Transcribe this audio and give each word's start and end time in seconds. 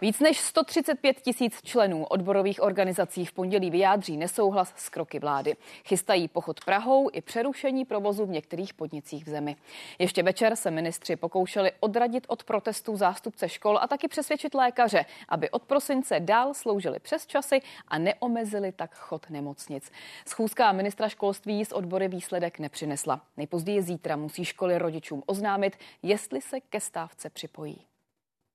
Víc 0.00 0.20
než 0.20 0.40
135 0.40 1.20
tisíc 1.20 1.62
členů 1.62 2.04
odborových 2.04 2.62
organizací 2.62 3.24
v 3.24 3.32
pondělí 3.32 3.70
vyjádří 3.70 4.16
nesouhlas 4.16 4.72
s 4.76 4.88
kroky 4.88 5.18
vlády. 5.18 5.56
Chystají 5.84 6.28
pochod 6.28 6.64
Prahou 6.64 7.10
i 7.12 7.20
přerušení 7.20 7.84
provozu 7.84 8.26
v 8.26 8.30
některých 8.30 8.74
podnicích 8.74 9.24
v 9.24 9.28
zemi. 9.28 9.56
Ještě 9.98 10.22
večer 10.22 10.56
se 10.56 10.70
ministři 10.70 11.16
pokoušeli 11.16 11.72
odradit 11.80 12.24
od 12.28 12.44
protestů 12.44 12.96
zástupce 12.96 13.48
škol 13.48 13.78
a 13.82 13.86
taky 13.86 14.08
přesvědčit 14.08 14.54
lékaře, 14.54 15.04
aby 15.28 15.50
od 15.50 15.62
prosince 15.62 16.20
dál 16.20 16.54
sloužili 16.54 16.98
přes 16.98 17.26
časy 17.26 17.60
a 17.88 17.98
neomezili 17.98 18.72
tak 18.72 18.94
chod 18.94 19.30
nemocnic. 19.30 19.90
Schůzka 20.28 20.72
ministra 20.72 21.08
školství 21.08 21.64
z 21.64 21.72
odbory 21.72 22.08
výsledek 22.08 22.58
nepřinesla. 22.58 23.20
Nejpozději 23.36 23.82
zítra 23.82 24.16
musí 24.16 24.44
školy 24.44 24.78
rodičům 24.78 25.22
oznámit, 25.26 25.76
jestli 26.02 26.40
se 26.40 26.60
ke 26.60 26.80
stávce 26.80 27.30
připojí. 27.30 27.95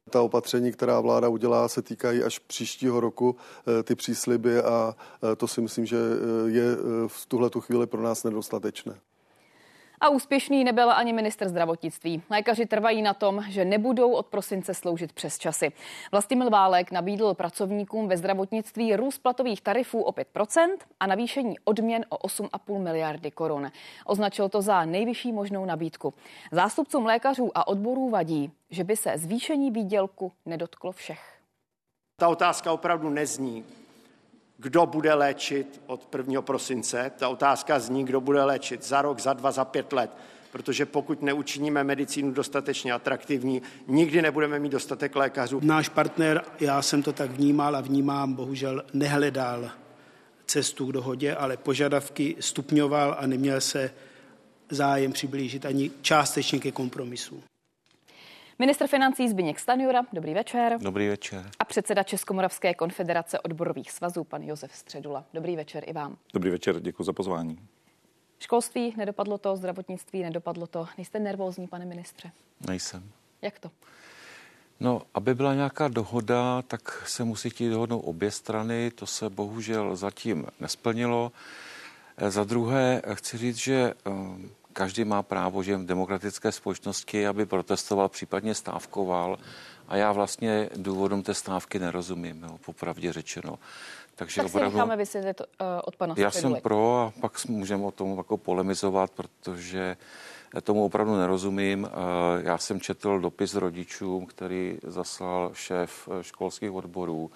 Ta 0.09 0.21
opatření, 0.21 0.71
která 0.71 0.99
vláda 0.99 1.27
udělá, 1.27 1.67
se 1.67 1.81
týkají 1.81 2.23
až 2.23 2.39
příštího 2.39 2.99
roku, 2.99 3.35
eh, 3.79 3.83
ty 3.83 3.95
přísliby 3.95 4.59
a 4.59 4.95
eh, 5.23 5.35
to 5.35 5.47
si 5.47 5.61
myslím, 5.61 5.85
že 5.85 5.97
eh, 5.97 6.49
je 6.49 6.63
v 7.07 7.25
tuhle 7.25 7.49
chvíli 7.59 7.87
pro 7.87 8.01
nás 8.01 8.23
nedostatečné. 8.23 8.99
A 10.03 10.09
úspěšný 10.09 10.63
nebyl 10.63 10.91
ani 10.91 11.13
minister 11.13 11.49
zdravotnictví. 11.49 12.23
Lékaři 12.29 12.65
trvají 12.65 13.01
na 13.01 13.13
tom, 13.13 13.43
že 13.49 13.65
nebudou 13.65 14.11
od 14.11 14.25
prosince 14.25 14.73
sloužit 14.73 15.13
přes 15.13 15.37
časy. 15.37 15.71
Vlastimil 16.11 16.49
Válek 16.49 16.91
nabídl 16.91 17.33
pracovníkům 17.33 18.07
ve 18.07 18.17
zdravotnictví 18.17 18.95
růst 18.95 19.17
platových 19.17 19.61
tarifů 19.61 20.01
o 20.01 20.11
5% 20.11 20.77
a 20.99 21.07
navýšení 21.07 21.59
odměn 21.59 22.05
o 22.09 22.27
8,5 22.27 22.81
miliardy 22.81 23.31
korun. 23.31 23.71
Označil 24.05 24.49
to 24.49 24.61
za 24.61 24.85
nejvyšší 24.85 25.31
možnou 25.31 25.65
nabídku. 25.65 26.13
Zástupcům 26.51 27.05
lékařů 27.05 27.51
a 27.55 27.67
odborů 27.67 28.09
vadí, 28.09 28.51
že 28.69 28.83
by 28.83 28.95
se 28.95 29.17
zvýšení 29.17 29.71
výdělku 29.71 30.31
nedotklo 30.45 30.91
všech. 30.91 31.37
Ta 32.19 32.27
otázka 32.27 32.73
opravdu 32.73 33.09
nezní, 33.09 33.65
kdo 34.61 34.85
bude 34.85 35.13
léčit 35.13 35.81
od 35.87 36.15
1. 36.17 36.41
prosince. 36.41 37.11
Ta 37.17 37.29
otázka 37.29 37.79
zní, 37.79 38.05
kdo 38.05 38.21
bude 38.21 38.43
léčit 38.43 38.83
za 38.83 39.01
rok, 39.01 39.19
za 39.19 39.33
dva, 39.33 39.51
za 39.51 39.65
pět 39.65 39.93
let. 39.93 40.11
Protože 40.51 40.85
pokud 40.85 41.21
neučiníme 41.21 41.83
medicínu 41.83 42.31
dostatečně 42.31 42.93
atraktivní, 42.93 43.61
nikdy 43.87 44.21
nebudeme 44.21 44.59
mít 44.59 44.71
dostatek 44.71 45.15
lékařů. 45.15 45.59
Náš 45.63 45.89
partner, 45.89 46.43
já 46.59 46.81
jsem 46.81 47.03
to 47.03 47.13
tak 47.13 47.31
vnímal 47.31 47.75
a 47.75 47.81
vnímám, 47.81 48.33
bohužel 48.33 48.83
nehledal 48.93 49.69
cestu 50.45 50.85
k 50.85 50.91
dohodě, 50.91 51.35
ale 51.35 51.57
požadavky 51.57 52.35
stupňoval 52.39 53.15
a 53.19 53.27
neměl 53.27 53.61
se 53.61 53.91
zájem 54.69 55.11
přiblížit 55.11 55.65
ani 55.65 55.91
částečně 56.01 56.59
ke 56.59 56.71
kompromisu. 56.71 57.43
Ministr 58.61 58.87
financí 58.87 59.29
Zbigněk 59.29 59.59
Stanjura, 59.59 60.01
dobrý 60.13 60.33
večer. 60.33 60.77
Dobrý 60.81 61.07
večer. 61.07 61.49
A 61.59 61.65
předseda 61.65 62.03
Českomoravské 62.03 62.73
konfederace 62.73 63.39
odborových 63.39 63.91
svazů, 63.91 64.23
pan 64.23 64.43
Josef 64.43 64.75
Středula. 64.75 65.25
Dobrý 65.33 65.55
večer 65.55 65.83
i 65.87 65.93
vám. 65.93 66.17
Dobrý 66.33 66.49
večer, 66.49 66.79
děkuji 66.79 67.03
za 67.03 67.13
pozvání. 67.13 67.59
Školství 68.39 68.93
nedopadlo 68.97 69.37
to, 69.37 69.55
zdravotnictví 69.55 70.23
nedopadlo 70.23 70.67
to. 70.67 70.87
Nejste 70.97 71.19
nervózní, 71.19 71.67
pane 71.67 71.85
ministře? 71.85 72.31
Nejsem. 72.67 73.11
Jak 73.41 73.59
to? 73.59 73.71
No, 74.79 75.01
aby 75.13 75.35
byla 75.35 75.53
nějaká 75.53 75.87
dohoda, 75.87 76.61
tak 76.61 77.07
se 77.07 77.23
musí 77.23 77.49
chtít 77.49 77.69
dohodnout 77.69 77.99
obě 77.99 78.31
strany. 78.31 78.91
To 78.91 79.05
se 79.05 79.29
bohužel 79.29 79.95
zatím 79.95 80.47
nesplnilo. 80.59 81.31
Za 82.27 82.43
druhé 82.43 83.01
chci 83.13 83.37
říct, 83.37 83.57
že 83.57 83.93
každý 84.73 85.03
má 85.03 85.23
právo, 85.23 85.63
že 85.63 85.77
v 85.77 85.85
demokratické 85.85 86.51
společnosti, 86.51 87.27
aby 87.27 87.45
protestoval, 87.45 88.09
případně 88.09 88.55
stávkoval. 88.55 89.37
A 89.87 89.95
já 89.95 90.11
vlastně 90.11 90.69
důvodům 90.75 91.23
té 91.23 91.33
stávky 91.33 91.79
nerozumím, 91.79 92.43
jo, 92.43 92.57
popravdě 92.65 93.13
řečeno. 93.13 93.59
Takže 94.15 94.35
tak 94.35 94.45
opravdu, 94.45 94.69
si 94.69 94.75
necháme 94.75 94.97
vysvětlit 94.97 95.41
uh, 95.41 95.45
od 95.83 95.95
pana 95.95 96.15
Já 96.17 96.31
jsem 96.31 96.55
pro 96.55 96.99
a 96.99 97.13
pak 97.21 97.45
můžeme 97.45 97.83
o 97.83 97.91
tom 97.91 98.17
jako 98.17 98.37
polemizovat, 98.37 99.11
protože 99.11 99.97
tomu 100.63 100.85
opravdu 100.85 101.17
nerozumím. 101.17 101.83
Uh, 101.83 101.89
já 102.43 102.57
jsem 102.57 102.79
četl 102.79 103.19
dopis 103.19 103.55
rodičům, 103.55 104.25
který 104.25 104.77
zaslal 104.83 105.51
šéf 105.53 106.09
eh, 106.11 106.23
školských 106.23 106.71
odborů, 106.71 107.31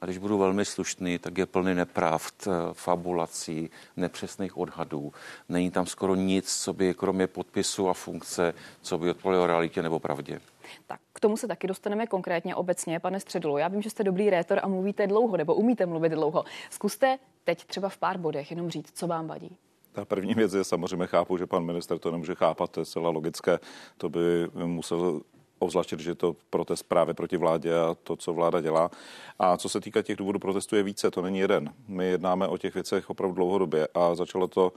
a 0.00 0.04
když 0.04 0.18
budu 0.18 0.38
velmi 0.38 0.64
slušný, 0.64 1.18
tak 1.18 1.38
je 1.38 1.46
plný 1.46 1.74
nepravd, 1.74 2.34
eh, 2.46 2.50
fabulací, 2.72 3.70
nepřesných 3.96 4.56
odhadů. 4.56 5.12
Není 5.48 5.70
tam 5.70 5.86
skoro 5.86 6.14
nic, 6.14 6.56
co 6.56 6.72
by 6.72 6.94
kromě 6.94 7.26
podpisu 7.26 7.88
a 7.88 7.94
funkce, 7.94 8.54
co 8.82 8.98
by 8.98 9.10
odpovědělo 9.10 9.46
realitě 9.46 9.82
nebo 9.82 9.98
pravdě. 9.98 10.40
Tak 10.86 11.00
k 11.12 11.20
tomu 11.20 11.36
se 11.36 11.48
taky 11.48 11.66
dostaneme 11.66 12.06
konkrétně 12.06 12.54
obecně, 12.54 13.00
pane 13.00 13.20
Středulu. 13.20 13.58
Já 13.58 13.68
vím, 13.68 13.82
že 13.82 13.90
jste 13.90 14.04
dobrý 14.04 14.30
rétor 14.30 14.60
a 14.62 14.68
mluvíte 14.68 15.06
dlouho, 15.06 15.36
nebo 15.36 15.54
umíte 15.54 15.86
mluvit 15.86 16.08
dlouho. 16.08 16.44
Zkuste 16.70 17.18
teď 17.44 17.64
třeba 17.64 17.88
v 17.88 17.96
pár 17.96 18.18
bodech 18.18 18.50
jenom 18.50 18.70
říct, 18.70 18.92
co 18.94 19.06
vám 19.06 19.26
vadí. 19.26 19.56
Ta 19.92 20.04
první 20.04 20.34
věc 20.34 20.54
je 20.54 20.64
samozřejmě 20.64 21.06
chápu, 21.06 21.36
že 21.36 21.46
pan 21.46 21.64
minister 21.64 21.98
to 21.98 22.10
nemůže 22.10 22.34
chápat, 22.34 22.70
to 22.70 22.80
je 22.80 22.86
celá 22.86 23.10
logické. 23.10 23.58
To 23.96 24.08
by 24.08 24.20
musel 24.54 25.20
obzvláště, 25.58 25.96
že 25.98 26.10
je 26.10 26.14
to 26.14 26.36
protest 26.50 26.82
právě 26.82 27.14
proti 27.14 27.36
vládě 27.36 27.74
a 27.74 27.96
to, 28.02 28.16
co 28.16 28.32
vláda 28.32 28.60
dělá. 28.60 28.90
A 29.38 29.56
co 29.56 29.68
se 29.68 29.80
týká 29.80 30.02
těch 30.02 30.16
důvodů 30.16 30.38
protestu, 30.38 30.76
je 30.76 30.82
více, 30.82 31.10
to 31.10 31.22
není 31.22 31.38
jeden. 31.38 31.74
My 31.88 32.06
jednáme 32.06 32.48
o 32.48 32.58
těch 32.58 32.74
věcech 32.74 33.10
opravdu 33.10 33.34
dlouhodobě 33.34 33.88
a 33.94 34.14
začalo 34.14 34.48
to 34.48 34.72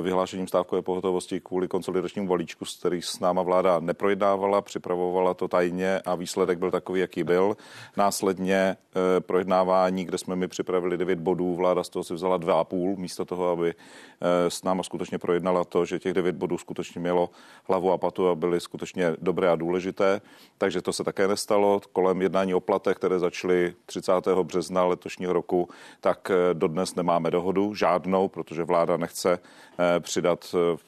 vyhlášením 0.00 0.48
stávkové 0.48 0.82
pohotovosti 0.82 1.40
kvůli 1.40 1.68
konsolidačnímu 1.68 2.28
balíčku, 2.28 2.64
s 2.64 2.78
který 2.78 3.02
s 3.02 3.20
náma 3.20 3.42
vláda 3.42 3.80
neprojednávala, 3.80 4.60
připravovala 4.60 5.34
to 5.34 5.48
tajně 5.48 6.00
a 6.00 6.14
výsledek 6.14 6.58
byl 6.58 6.70
takový, 6.70 7.00
jaký 7.00 7.24
byl. 7.24 7.56
Následně 7.96 8.56
eh, 8.56 9.20
projednávání, 9.20 10.04
kde 10.04 10.18
jsme 10.18 10.36
mi 10.36 10.48
připravili 10.48 10.96
9 10.96 11.18
bodů, 11.18 11.54
vláda 11.54 11.84
z 11.84 11.88
toho 11.88 12.04
si 12.04 12.14
vzala 12.14 12.38
2,5 12.38 12.96
místo 12.96 13.24
toho, 13.24 13.48
aby 13.48 13.74
eh, 13.74 14.50
s 14.50 14.62
náma 14.62 14.82
skutečně 14.82 15.18
projednala 15.18 15.64
to, 15.64 15.84
že 15.84 15.98
těch 15.98 16.14
9 16.14 16.36
bodů 16.36 16.58
skutečně 16.58 17.00
mělo 17.00 17.30
hlavu 17.64 17.92
a 17.92 17.98
patu 17.98 18.28
a 18.28 18.34
byly 18.34 18.60
skutečně 18.60 19.12
dobré 19.18 19.50
a 19.50 19.56
důležité. 19.56 20.20
Takže 20.58 20.82
to 20.82 20.92
se 20.92 21.04
také 21.04 21.28
nestalo. 21.28 21.80
Kolem 21.92 22.22
jednání 22.22 22.54
o 22.54 22.60
platech, 22.60 22.96
které 22.96 23.18
začaly 23.18 23.74
30. 23.86 24.12
března 24.42 24.84
letošního 24.84 25.32
roku, 25.32 25.68
tak 26.00 26.30
dodnes 26.52 26.94
nemáme 26.94 27.30
dohodu, 27.30 27.74
žádnou, 27.74 28.28
protože 28.28 28.64
vláda 28.64 28.96
nechce 28.96 29.38
Eh, 29.79 29.79
přidat 30.00 30.54
eh, 30.54 30.78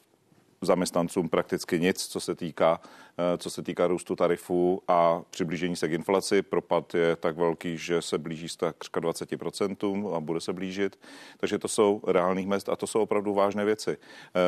zaměstnancům 0.61 1.29
prakticky 1.29 1.79
nic, 1.79 2.07
co 2.07 2.19
se 2.19 2.35
týká, 2.35 2.79
eh, 2.81 3.12
co 3.37 3.49
se 3.49 3.63
týká 3.63 3.87
růstu 3.87 4.15
tarifů 4.15 4.81
a 4.87 5.21
přiblížení 5.29 5.75
se 5.75 5.87
k 5.87 5.91
inflaci. 5.91 6.41
Propad 6.41 6.95
je 6.95 7.15
tak 7.15 7.37
velký, 7.37 7.77
že 7.77 8.01
se 8.01 8.17
blíží 8.17 8.47
takřka 8.57 9.01
20% 9.01 10.15
a 10.15 10.19
bude 10.19 10.41
se 10.41 10.53
blížit. 10.53 10.99
Takže 11.37 11.59
to 11.59 11.67
jsou 11.67 12.01
reálných 12.07 12.47
mest 12.47 12.69
a 12.69 12.75
to 12.75 12.87
jsou 12.87 13.01
opravdu 13.01 13.33
vážné 13.33 13.65
věci. 13.65 13.97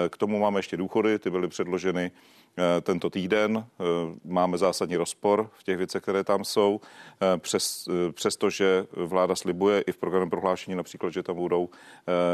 K 0.09 0.18
tomu 0.18 0.40
máme 0.40 0.59
ještě 0.59 0.78
důchody, 0.78 1.20
ty 1.20 1.30
byly 1.30 1.48
předloženy 1.48 2.12
Eh, 2.58 2.81
tento 2.81 3.09
týden. 3.09 3.58
Eh, 3.58 3.84
máme 4.24 4.58
zásadní 4.58 4.96
rozpor 4.96 5.50
v 5.54 5.64
těch 5.64 5.78
věcech, 5.78 6.04
které 6.04 6.24
tam 6.24 6.44
jsou, 6.44 6.80
eh, 7.22 7.38
přes, 7.38 7.90
přestože 8.12 8.88
vláda 8.92 9.36
slibuje 9.36 9.81
i 9.81 9.92
v 9.92 9.98
programu 9.98 10.30
prohlášení 10.30 10.75
například, 10.75 11.09
že 11.14 11.24
tam 11.24 11.36
budou 11.36 11.70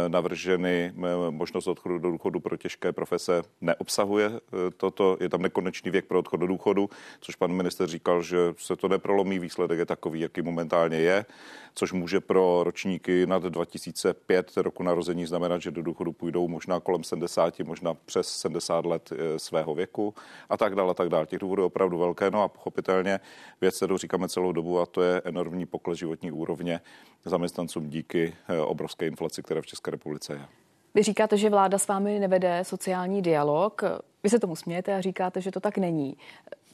navrženy 0.08 0.94
možnost 1.30 1.68
odchodu 1.68 2.00
do 2.00 2.12
důchodu 2.12 2.40
pro 2.40 2.58
těžké 2.58 2.92
profese, 2.92 3.42
neobsahuje 3.62 4.32
toto. 4.78 5.18
Je 5.20 5.30
tam 5.30 5.42
nekonečný 5.42 5.92
věk 5.92 6.06
pro 6.06 6.21
odchod 6.22 6.38
do 6.38 6.48
důchodu, 6.48 6.90
což 7.22 7.36
pan 7.36 7.52
minister 7.52 7.88
říkal, 7.88 8.22
že 8.22 8.38
se 8.58 8.76
to 8.76 8.88
neprolomí. 8.88 9.40
Výsledek 9.40 9.80
je 9.80 9.86
takový, 9.86 10.20
jaký 10.20 10.42
momentálně 10.42 10.98
je, 10.98 11.26
což 11.74 11.92
může 11.92 12.20
pro 12.20 12.64
ročníky 12.64 13.26
nad 13.26 13.44
2005 13.44 14.58
roku 14.58 14.84
narození 14.84 15.26
znamenat, 15.26 15.62
že 15.62 15.72
do 15.72 15.82
důchodu 15.82 16.12
půjdou 16.12 16.48
možná 16.48 16.80
kolem 16.80 17.04
70, 17.04 17.60
možná 17.60 17.94
přes 17.94 18.28
70 18.28 18.86
let 18.86 19.14
svého 19.38 19.76
věku 19.76 20.14
a 20.50 20.58
tak 20.58 20.76
dále, 20.76 20.92
a 20.92 20.94
tak 20.94 21.10
dále. 21.10 21.26
Těch 21.26 21.40
důvodů 21.40 21.62
je 21.62 21.66
opravdu 21.66 21.98
velké, 21.98 22.32
no 22.32 22.44
a 22.44 22.48
pochopitelně 22.48 23.20
věc, 23.62 23.78
kterou 23.78 23.98
říkáme 23.98 24.30
celou 24.30 24.52
dobu, 24.52 24.80
a 24.80 24.86
to 24.86 25.02
je 25.02 25.22
enormní 25.26 25.66
pokles 25.66 26.00
životní 26.00 26.32
úrovně 26.32 26.82
zaměstnancům 27.26 27.90
díky 27.90 28.34
eh, 28.48 28.60
obrovské 28.60 29.08
inflaci, 29.08 29.44
která 29.44 29.62
v 29.62 29.66
České 29.66 29.92
republice 29.92 30.34
je. 30.34 30.46
Vy 30.94 31.04
říkáte, 31.04 31.38
že 31.38 31.50
vláda 31.50 31.78
s 31.78 31.88
vámi 31.88 32.20
nevede 32.20 32.60
sociální 32.64 33.22
dialog. 33.22 33.82
Vy 34.24 34.30
se 34.30 34.40
tomu 34.40 34.56
smějete 34.56 34.96
a 34.96 35.02
říkáte, 35.02 35.42
že 35.42 35.52
to 35.52 35.60
tak 35.60 35.78
není. 35.78 36.18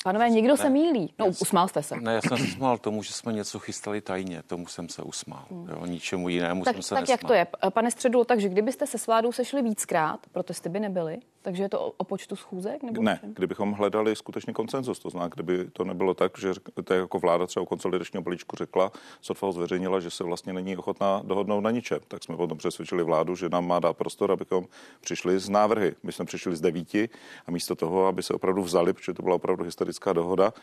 Panové, 0.04 0.30
někdo 0.30 0.54
ne, 0.54 0.58
se 0.58 0.69
mílí. 0.69 1.14
No, 1.19 1.25
já, 1.25 1.31
usmál 1.42 1.68
jste 1.68 1.84
se. 1.84 1.96
Ne, 2.02 2.14
já 2.14 2.22
jsem 2.22 2.38
se 2.38 2.48
smál 2.48 2.78
tomu, 2.78 3.04
že 3.04 3.14
jsme 3.14 3.34
něco 3.34 3.60
chystali 3.60 4.02
tajně. 4.02 4.44
Tomu 4.48 4.68
jsem 4.68 4.90
se 4.90 5.02
usmál. 5.02 5.46
Hmm. 5.52 5.69
Jo, 5.69 5.86
ničemu 5.86 6.30
jinému 6.30 6.64
tak, 6.64 6.74
jsem 6.74 6.84
se 6.84 6.96
Tak 6.96 7.02
nesmál. 7.02 7.14
jak 7.14 7.24
to 7.24 7.34
je? 7.34 7.48
Pane 7.69 7.92
Středu, 7.92 8.24
takže 8.24 8.50
kdybyste 8.50 8.88
se 8.88 8.98
s 8.98 9.08
vládou 9.08 9.31
sešli 9.31 9.62
víckrát, 9.62 10.19
protesty 10.31 10.69
by 10.69 10.80
nebyly, 10.80 11.18
takže 11.48 11.64
je 11.64 11.70
to 11.70 11.82
o, 11.82 11.94
o 11.98 12.04
počtu 12.04 12.36
schůzek? 12.36 12.84
Nebo 12.84 13.02
ne, 13.02 13.20
kdybychom 13.24 13.72
hledali 13.72 14.16
skutečně 14.16 14.54
koncenzus, 14.54 15.00
to 15.00 15.10
znamená, 15.10 15.30
kdyby 15.34 15.70
to 15.74 15.84
nebylo 15.84 16.14
tak, 16.14 16.38
že 16.38 16.54
to 16.84 16.94
jako 16.94 17.20
vláda 17.20 17.48
třeba 17.48 17.64
u 17.64 17.66
konsolidačního 17.66 18.24
balíčku 18.24 18.56
řekla, 18.56 18.92
Sotfa 19.22 19.52
zveřejnila, 19.52 20.00
že 20.00 20.10
se 20.10 20.24
vlastně 20.24 20.54
není 20.54 20.78
ochotná 20.78 21.22
dohodnout 21.26 21.62
na 21.62 21.72
ničem, 21.72 22.00
tak 22.08 22.24
jsme 22.24 22.38
potom 22.38 22.58
přesvědčili 22.58 23.04
vládu, 23.04 23.36
že 23.36 23.50
nám 23.50 23.68
má 23.68 23.80
dát 23.80 23.98
prostor, 23.98 24.32
abychom 24.32 24.66
přišli 25.02 25.40
z 25.40 25.50
návrhy. 25.50 25.96
My 26.04 26.12
jsme 26.12 26.26
přišli 26.26 26.56
z 26.56 26.62
devíti 26.62 27.10
a 27.48 27.52
místo 27.52 27.76
toho, 27.76 28.06
aby 28.06 28.24
se 28.24 28.34
opravdu 28.34 28.64
vzali, 28.64 28.94
protože 28.94 29.14
to 29.14 29.24
byla 29.24 29.36
opravdu 29.36 29.64
historická 29.64 30.14
dohoda, 30.14 30.54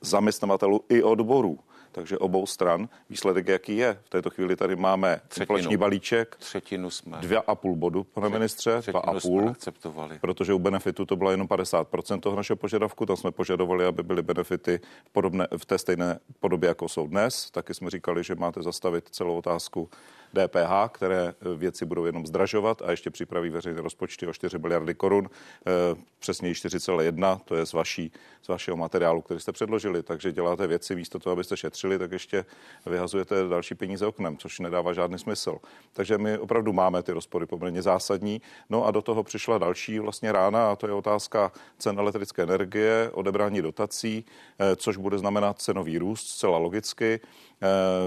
zaměstnavatelů 0.00 0.80
i 0.88 1.02
odborů 1.02 1.58
takže 1.92 2.18
obou 2.18 2.46
stran. 2.46 2.88
Výsledek, 3.10 3.48
jaký 3.48 3.76
je? 3.76 3.98
V 4.04 4.08
této 4.10 4.30
chvíli 4.30 4.56
tady 4.56 4.76
máme 4.76 5.20
inflační 5.40 5.76
balíček. 5.76 6.36
Třetinu 6.36 6.90
jsme. 6.90 7.18
Dvě 7.20 7.38
a 7.46 7.54
půl 7.54 7.76
bodu, 7.76 8.04
pane 8.04 8.26
Třet, 8.26 8.38
ministře. 8.38 8.82
Dva 8.86 9.00
a 9.00 9.20
půl. 9.20 9.48
akceptovali. 9.48 10.18
Protože 10.20 10.54
u 10.54 10.58
benefitu 10.58 11.04
to 11.04 11.16
bylo 11.16 11.30
jenom 11.30 11.46
50% 11.46 12.20
toho 12.20 12.36
našeho 12.36 12.56
požadavku. 12.56 13.06
Tam 13.06 13.16
jsme 13.16 13.30
požadovali, 13.30 13.84
aby 13.84 14.02
byly 14.02 14.22
benefity 14.22 14.80
v, 15.04 15.10
podobné, 15.10 15.46
v 15.56 15.66
té 15.66 15.78
stejné 15.78 16.18
podobě, 16.40 16.68
jako 16.68 16.88
jsou 16.88 17.06
dnes. 17.06 17.50
Taky 17.50 17.74
jsme 17.74 17.90
říkali, 17.90 18.24
že 18.24 18.34
máte 18.34 18.62
zastavit 18.62 19.08
celou 19.10 19.36
otázku 19.38 19.90
DPH, 20.34 20.88
které 20.92 21.28
eh, 21.28 21.56
věci 21.56 21.84
budou 21.84 22.04
jenom 22.04 22.26
zdražovat 22.26 22.82
a 22.82 22.90
ještě 22.90 23.10
připraví 23.10 23.50
veřejné 23.50 23.82
rozpočty 23.82 24.26
o 24.26 24.32
4 24.32 24.58
miliardy 24.58 24.94
korun, 24.94 25.30
eh, 25.66 25.70
přesně 26.18 26.50
4,1, 26.50 27.40
to 27.44 27.56
je 27.56 27.66
z, 27.66 27.72
vaší, 27.72 28.12
z 28.42 28.48
vašeho 28.48 28.76
materiálu, 28.76 29.22
který 29.22 29.40
jste 29.40 29.52
předložili. 29.52 30.02
Takže 30.02 30.32
děláte 30.32 30.66
věci 30.66 30.94
místo 30.94 31.18
toho, 31.18 31.32
abyste 31.32 31.56
šetřili, 31.56 31.98
tak 31.98 32.12
ještě 32.12 32.44
vyhazujete 32.86 33.34
další 33.48 33.74
peníze 33.74 34.06
oknem, 34.06 34.36
což 34.36 34.58
nedává 34.58 34.92
žádný 34.92 35.18
smysl. 35.18 35.58
Takže 35.92 36.18
my 36.18 36.38
opravdu 36.38 36.72
máme 36.72 37.02
ty 37.02 37.12
rozpory 37.12 37.46
poměrně 37.46 37.82
zásadní. 37.82 38.42
No 38.70 38.86
a 38.86 38.90
do 38.90 39.02
toho 39.02 39.22
přišla 39.22 39.58
další 39.58 39.98
vlastně 39.98 40.32
rána 40.32 40.70
a 40.70 40.76
to 40.76 40.86
je 40.86 40.92
otázka 40.92 41.52
cen 41.78 41.98
elektrické 41.98 42.42
energie, 42.42 43.10
odebrání 43.12 43.62
dotací, 43.62 44.24
eh, 44.58 44.76
což 44.76 44.96
bude 44.96 45.18
znamenat 45.18 45.58
cenový 45.58 45.98
růst 45.98 46.26
zcela 46.26 46.58
logicky. 46.58 47.20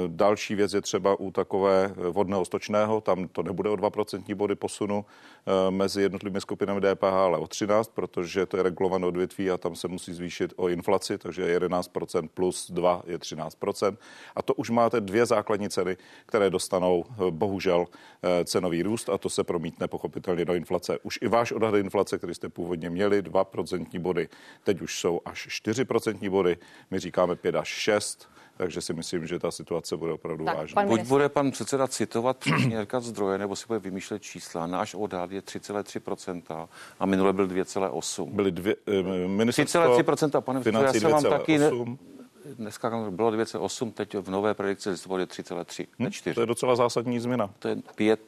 Další 0.07 0.55
věc 0.55 0.73
je 0.73 0.81
třeba 0.81 1.19
u 1.19 1.31
takové 1.31 1.93
vodného 2.13 2.45
stočného, 2.45 3.01
tam 3.01 3.27
to 3.27 3.43
nebude 3.43 3.69
o 3.69 3.75
2% 3.75 4.35
body 4.35 4.55
posunu 4.55 5.05
eh, 5.05 5.71
mezi 5.71 6.01
jednotlivými 6.01 6.41
skupinami 6.41 6.81
DPH, 6.81 7.13
ale 7.13 7.37
o 7.37 7.47
13, 7.47 7.91
protože 7.93 8.45
to 8.45 8.57
je 8.57 8.63
regulované 8.63 9.07
odvětví 9.07 9.51
a 9.51 9.57
tam 9.57 9.75
se 9.75 9.87
musí 9.87 10.13
zvýšit 10.13 10.53
o 10.55 10.69
inflaci, 10.69 11.17
takže 11.17 11.59
11% 11.59 12.29
plus 12.33 12.71
2 12.71 13.03
je 13.05 13.17
13%. 13.17 13.97
A 14.35 14.41
to 14.41 14.53
už 14.53 14.69
máte 14.69 15.01
dvě 15.01 15.25
základní 15.25 15.69
ceny, 15.69 15.97
které 16.25 16.49
dostanou 16.49 17.05
eh, 17.09 17.31
bohužel 17.31 17.85
cenový 18.45 18.83
růst 18.83 19.09
a 19.09 19.17
to 19.17 19.29
se 19.29 19.43
promítne 19.43 19.87
pochopitelně 19.87 20.45
do 20.45 20.53
inflace. 20.53 20.99
Už 21.03 21.19
i 21.21 21.27
váš 21.27 21.51
odhad 21.51 21.75
inflace, 21.75 22.17
který 22.17 22.33
jste 22.33 22.49
původně 22.49 22.89
měli, 22.89 23.21
2% 23.21 23.99
body, 23.99 24.29
teď 24.63 24.81
už 24.81 24.99
jsou 24.99 25.21
až 25.25 25.47
4% 25.47 26.29
body, 26.29 26.57
my 26.91 26.99
říkáme 26.99 27.35
5 27.35 27.55
až 27.55 27.67
6, 27.67 28.29
takže 28.57 28.81
si 28.81 28.93
myslím, 28.93 29.27
že 29.27 29.39
ta 29.39 29.51
situace 29.51 29.97
bude 29.97 30.13
opravdu 30.13 30.45
tak, 30.45 30.57
vážná. 30.57 30.85
Buď 30.85 31.01
bude 31.01 31.29
pan 31.29 31.51
předseda 31.51 31.87
citovat 31.87 32.37
přesně 32.37 32.81
říkat 32.81 33.03
zdroje, 33.03 33.37
nebo 33.37 33.55
si 33.55 33.65
bude 33.67 33.79
vymýšlet 33.79 34.21
čísla. 34.23 34.67
Náš 34.67 34.93
odhad 34.93 35.31
je 35.31 35.41
3,3% 35.41 36.67
a 36.99 37.05
minule 37.05 37.33
byl 37.33 37.47
2,8. 37.47 38.29
Byly 38.29 38.51
dvě, 38.51 38.75
eh, 38.87 39.27
ministerstvo 39.27 39.97
3,3%, 39.97 40.41
pane 40.41 40.59
předseda, 40.59 40.85
já 40.85 40.93
jsem 40.93 41.11
vám 41.11 41.23
taky... 41.23 41.57
Ne, 41.57 41.71
dneska 42.45 43.09
bylo 43.09 43.31
2,8, 43.31 43.91
teď 43.91 44.15
v 44.15 44.29
nové 44.29 44.53
predikci 44.53 44.89
listopadu 44.89 45.19
je 45.19 45.25
3,3, 45.25 45.87
hmm, 45.99 46.11
4. 46.11 46.35
To 46.35 46.41
je 46.41 46.45
docela 46.45 46.75
zásadní 46.75 47.19
změna. 47.19 47.49
To 47.59 47.67
je 47.67 47.75
5, 47.95 48.19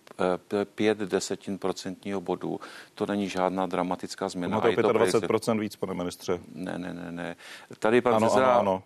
5 0.75 1.01
eh, 1.01 1.05
desetin 1.05 1.57
procentního 1.57 2.21
bodu. 2.21 2.59
To 2.93 3.05
není 3.05 3.29
žádná 3.29 3.65
dramatická 3.65 4.29
změna. 4.29 4.61
To 4.61 4.67
je 4.67 4.77
25% 4.77 5.59
víc, 5.59 5.75
pane 5.75 5.93
ministře. 5.93 6.39
Ne, 6.53 6.77
ne, 6.77 6.93
ne, 6.93 7.11
ne. 7.11 7.35
Tady 7.79 8.01
pan 8.01 8.15
ano, 8.15 8.27
předseda... 8.27 8.53
Ano, 8.53 8.59
ano. 8.59 8.83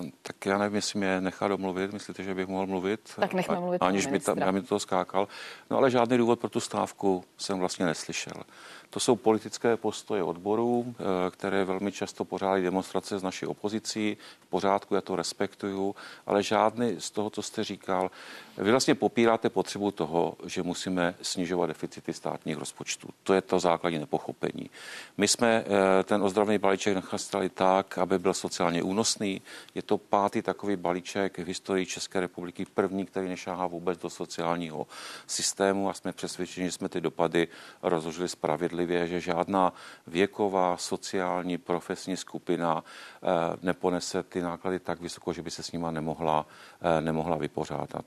Und 0.00 0.14
Tak 0.30 0.46
já 0.46 0.58
nevím, 0.58 0.76
jestli 0.76 0.98
mě 0.98 1.20
nechá 1.20 1.48
domluvit. 1.48 1.92
Myslíte, 1.92 2.22
že 2.22 2.34
bych 2.34 2.46
mohl 2.46 2.66
mluvit? 2.66 3.00
Tak 3.16 3.34
nechme 3.34 3.60
mluvit. 3.60 3.82
Aniž 3.82 4.06
mi, 4.06 4.20
tam, 4.20 4.52
mi 4.52 4.62
to 4.62 4.80
skákal. 4.80 5.28
No 5.70 5.76
ale 5.76 5.90
žádný 5.90 6.18
důvod 6.18 6.40
pro 6.40 6.48
tu 6.48 6.60
stávku 6.60 7.24
jsem 7.38 7.58
vlastně 7.58 7.86
neslyšel. 7.86 8.42
To 8.90 9.00
jsou 9.00 9.16
politické 9.16 9.76
postoje 9.76 10.22
odborů, 10.22 10.94
eh, 10.98 11.30
které 11.30 11.64
velmi 11.64 11.92
často 11.92 12.24
pořádají 12.24 12.64
demonstrace 12.64 13.18
s 13.18 13.22
naší 13.22 13.46
opozicí. 13.46 14.16
V 14.40 14.46
pořádku, 14.46 14.94
já 14.94 15.00
to 15.00 15.16
respektuju, 15.16 15.94
ale 16.26 16.42
žádný 16.42 16.96
z 16.98 17.10
toho, 17.10 17.30
co 17.30 17.42
jste 17.42 17.64
říkal, 17.64 18.10
vy 18.58 18.70
vlastně 18.70 18.94
popíráte 18.94 19.48
potřebu 19.48 19.90
toho, 19.90 20.34
že 20.46 20.62
musíme 20.62 21.14
snižovat 21.22 21.66
deficity 21.66 22.12
státních 22.12 22.56
rozpočtů. 22.56 23.08
To 23.22 23.34
je 23.34 23.42
to 23.42 23.58
základní 23.58 23.98
nepochopení. 23.98 24.70
My 25.16 25.28
jsme 25.28 25.64
eh, 25.66 26.02
ten 26.02 26.22
ozdravný 26.22 26.58
balíček 26.58 26.94
nachastali 26.94 27.48
tak, 27.48 27.98
aby 27.98 28.18
byl 28.18 28.34
sociálně 28.34 28.82
únosný. 28.82 29.42
Je 29.74 29.82
to 29.82 29.98
pátý 30.20 30.42
takový 30.42 30.76
balíček 30.76 31.38
v 31.38 31.46
historii 31.46 31.86
České 31.86 32.20
republiky, 32.20 32.66
první, 32.74 33.06
který 33.06 33.28
nešáhá 33.28 33.66
vůbec 33.66 33.98
do 33.98 34.10
sociálního 34.10 34.86
systému 35.26 35.88
a 35.88 35.94
jsme 35.94 36.12
přesvědčeni, 36.12 36.66
že 36.66 36.72
jsme 36.72 36.88
ty 36.88 37.00
dopady 37.00 37.48
rozložili 37.82 38.28
spravedlivě, 38.28 39.06
že 39.06 39.20
žádná 39.20 39.72
věková, 40.06 40.76
sociální, 40.76 41.58
profesní 41.58 42.16
skupina 42.16 42.84
eh, 42.84 43.56
neponese 43.62 44.22
ty 44.22 44.42
náklady 44.42 44.78
tak 44.78 45.00
vysoko, 45.00 45.32
že 45.32 45.42
by 45.42 45.50
se 45.50 45.62
s 45.62 45.72
nima 45.72 45.90
nemohla, 45.90 46.46
eh, 46.82 47.00
nemohla 47.00 47.36
vypořádat. 47.36 48.04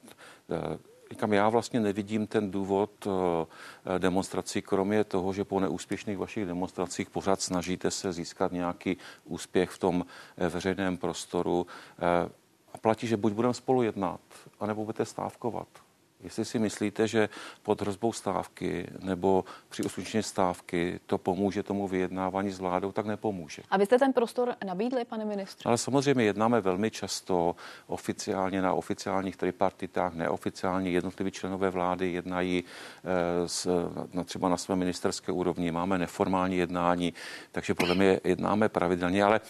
Eh, 1.03 1.13
říkám, 1.13 1.33
já 1.33 1.49
vlastně 1.49 1.79
nevidím 1.79 2.27
ten 2.27 2.51
důvod 2.51 3.07
eh, 3.07 3.99
demonstrací, 3.99 4.61
kromě 4.61 5.03
toho, 5.03 5.33
že 5.33 5.43
po 5.43 5.59
neúspěšných 5.59 6.17
vašich 6.17 6.45
demonstracích 6.45 7.09
pořád 7.09 7.41
snažíte 7.41 7.91
se 7.91 8.13
získat 8.13 8.51
nějaký 8.51 8.97
úspěch 9.25 9.69
v 9.69 9.77
tom 9.77 10.05
eh, 10.37 10.49
veřejném 10.49 10.97
prostoru. 10.97 11.67
A 12.73 12.77
platí, 12.77 13.07
že 13.07 13.17
buď 13.17 13.33
budeme 13.33 13.53
spolu 13.53 13.83
jednat, 13.83 14.21
anebo 14.59 14.85
budete 14.85 15.05
stávkovat. 15.05 15.67
Jestli 16.23 16.45
si 16.45 16.59
myslíte, 16.59 17.07
že 17.07 17.29
pod 17.63 17.81
hrozbou 17.81 18.13
stávky 18.13 18.87
nebo 18.99 19.45
při 19.69 19.83
uskutečnění 19.83 20.23
stávky 20.23 20.99
to 21.05 21.17
pomůže 21.17 21.63
tomu 21.63 21.87
vyjednávání 21.87 22.51
s 22.51 22.59
vládou, 22.59 22.91
tak 22.91 23.05
nepomůže. 23.05 23.61
A 23.69 23.77
vy 23.77 23.85
jste 23.85 23.99
ten 23.99 24.13
prostor 24.13 24.55
nabídli, 24.65 25.05
pane 25.05 25.25
ministře? 25.25 25.69
Ale 25.69 25.77
samozřejmě 25.77 26.23
jednáme 26.23 26.61
velmi 26.61 26.91
často 26.91 27.55
oficiálně 27.87 28.61
na 28.61 28.73
oficiálních 28.73 29.37
tripartitách, 29.37 30.13
neoficiálně 30.13 30.89
jednotliví 30.89 31.31
členové 31.31 31.69
vlády 31.69 32.11
jednají 32.11 32.63
e, 32.63 33.47
s, 33.47 33.67
na, 34.13 34.23
třeba 34.23 34.49
na 34.49 34.57
své 34.57 34.75
ministerské 34.75 35.31
úrovni, 35.31 35.71
máme 35.71 35.97
neformální 35.97 36.57
jednání, 36.57 37.13
takže 37.51 37.73
podle 37.73 37.95
mě 37.95 38.19
jednáme 38.23 38.69
pravidelně, 38.69 39.23
ale 39.23 39.41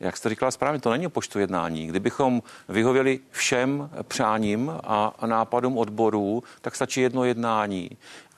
jak 0.00 0.16
jste 0.16 0.28
říkala 0.28 0.50
správně, 0.50 0.80
to 0.80 0.90
není 0.90 1.06
o 1.06 1.10
poštu 1.10 1.38
jednání. 1.38 1.86
Kdybychom 1.86 2.42
vyhověli 2.68 3.20
všem 3.30 3.90
přáním 4.02 4.72
a 4.84 5.26
nápadům 5.26 5.78
odborů, 5.78 6.42
tak 6.60 6.76
stačí 6.76 7.00
jedno 7.00 7.24
jednání 7.24 7.90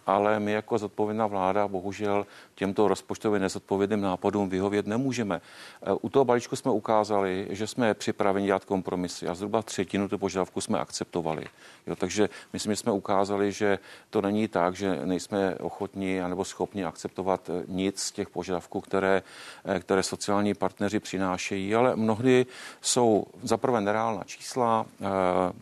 ale 0.06 0.40
my 0.40 0.52
jako 0.52 0.78
zodpovědná 0.78 1.26
vláda 1.26 1.68
bohužel 1.68 2.26
těmto 2.54 2.88
rozpočtově 2.88 3.40
nezodpovědným 3.40 4.00
nápadům 4.00 4.48
vyhovět 4.48 4.86
nemůžeme. 4.86 5.36
E, 5.36 5.92
u 5.92 6.08
toho 6.08 6.24
balíčku 6.24 6.56
jsme 6.56 6.70
ukázali, 6.70 7.46
že 7.50 7.66
jsme 7.66 7.94
připraveni 7.94 8.46
dělat 8.46 8.64
kompromisy 8.64 9.28
a 9.28 9.34
zhruba 9.34 9.62
třetinu 9.62 10.08
toho 10.08 10.18
požadavku 10.18 10.60
jsme 10.60 10.78
akceptovali. 10.78 11.46
Jo, 11.86 11.96
takže 11.96 12.28
myslím, 12.52 12.72
že 12.72 12.76
jsme 12.76 12.92
ukázali, 12.92 13.52
že 13.52 13.78
to 14.10 14.22
není 14.22 14.48
tak, 14.48 14.76
že 14.76 15.00
nejsme 15.04 15.54
ochotní 15.54 16.20
anebo 16.20 16.44
schopni 16.44 16.84
akceptovat 16.84 17.50
e, 17.50 17.64
nic 17.68 18.02
z 18.02 18.12
těch 18.12 18.28
požadavků, 18.28 18.80
které, 18.80 19.22
e, 19.64 19.80
které 19.80 20.02
sociální 20.02 20.54
partneři 20.54 21.00
přinášejí, 21.00 21.74
ale 21.74 21.96
mnohdy 21.96 22.46
jsou 22.80 23.26
zaprvé 23.42 23.80
nereálná 23.80 24.24
čísla, 24.24 24.86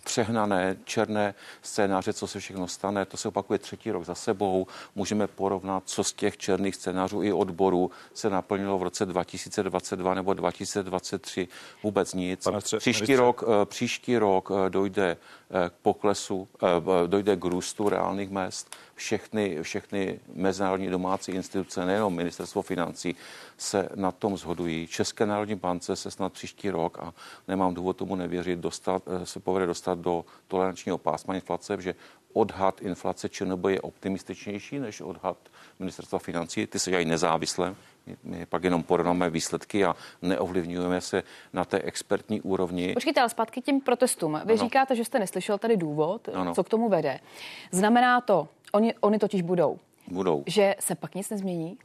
přehnané 0.04 0.76
černé 0.84 1.34
scénáře, 1.62 2.12
co 2.12 2.26
se 2.26 2.40
všechno 2.40 2.68
stane. 2.68 3.04
To 3.04 3.16
se 3.16 3.28
opakuje 3.28 3.58
třetí 3.58 3.90
rok 3.90 4.04
za 4.04 4.14
sebou. 4.30 4.66
Můžeme 4.94 5.26
porovnat, 5.26 5.82
co 5.86 6.04
z 6.04 6.12
těch 6.12 6.36
černých 6.36 6.74
scénářů 6.74 7.22
i 7.22 7.32
odborů 7.32 7.90
se 8.14 8.30
naplnilo 8.30 8.78
v 8.78 8.82
roce 8.82 9.06
2022 9.06 10.14
nebo 10.14 10.34
2023 10.34 11.48
vůbec 11.82 12.14
nic. 12.14 12.46
Stře- 12.46 12.78
příští, 12.78 13.16
rok, 13.16 13.42
eh, 13.42 13.66
příští 13.66 14.18
rok 14.18 14.50
eh, 14.50 14.70
dojde 14.70 15.16
eh, 15.16 15.70
k 15.70 15.72
poklesu, 15.82 16.48
dojde 17.06 17.36
k 17.36 17.44
růstu 17.44 17.88
reálných 17.88 18.30
mest. 18.30 18.76
Všechny, 18.94 19.62
všechny 19.62 20.20
mezinárodní 20.34 20.86
domácí 20.86 21.32
instituce, 21.32 21.86
nejenom 21.86 22.14
ministerstvo 22.14 22.62
financí, 22.62 23.16
se 23.58 23.88
na 23.94 24.12
tom 24.12 24.36
zhodují. 24.36 24.86
České 24.86 25.26
národní 25.26 25.54
bance 25.54 25.96
se 25.96 26.10
snad 26.10 26.32
příští 26.32 26.70
rok, 26.70 26.98
a 26.98 27.12
nemám 27.48 27.74
důvod 27.74 27.96
tomu 27.96 28.16
nevěřit, 28.16 28.58
dostat, 28.58 29.02
se 29.24 29.40
povede 29.40 29.66
dostat 29.66 29.98
do 29.98 30.24
tolerančního 30.48 30.98
pásma 30.98 31.34
inflace, 31.34 31.76
že 31.80 31.94
odhad 32.32 32.82
inflace 32.82 33.28
ČNB 33.28 33.64
je 33.68 33.80
optimističnější 33.80 34.78
než 34.78 35.00
odhad 35.00 35.36
ministerstva 35.78 36.18
financí. 36.18 36.66
Ty 36.66 36.78
se 36.78 36.90
dělají 36.90 37.06
nezávisle. 37.06 37.74
My 38.24 38.46
pak 38.46 38.64
jenom 38.64 38.82
porovnáme 38.82 39.30
výsledky 39.30 39.84
a 39.84 39.96
neovlivňujeme 40.22 41.00
se 41.00 41.22
na 41.52 41.64
té 41.64 41.78
expertní 41.78 42.40
úrovni. 42.40 42.92
Počkejte, 42.94 43.20
ale 43.20 43.28
zpátky 43.28 43.60
tím 43.60 43.80
protestům. 43.80 44.40
Vy 44.44 44.54
ano. 44.54 44.64
říkáte, 44.64 44.96
že 44.96 45.04
jste 45.04 45.18
neslyšel 45.18 45.58
tady 45.58 45.76
důvod, 45.76 46.28
ano. 46.34 46.54
co 46.54 46.64
k 46.64 46.68
tomu 46.68 46.88
vede. 46.88 47.20
Znamená 47.70 48.20
to, 48.20 48.48
oni, 48.72 48.94
oni 49.00 49.18
totiž 49.18 49.42
budou. 49.42 49.78
Budou. 50.08 50.44
Že 50.46 50.74
se 50.78 50.94
pak 50.94 51.14
nic 51.14 51.30
nezmění? 51.30 51.78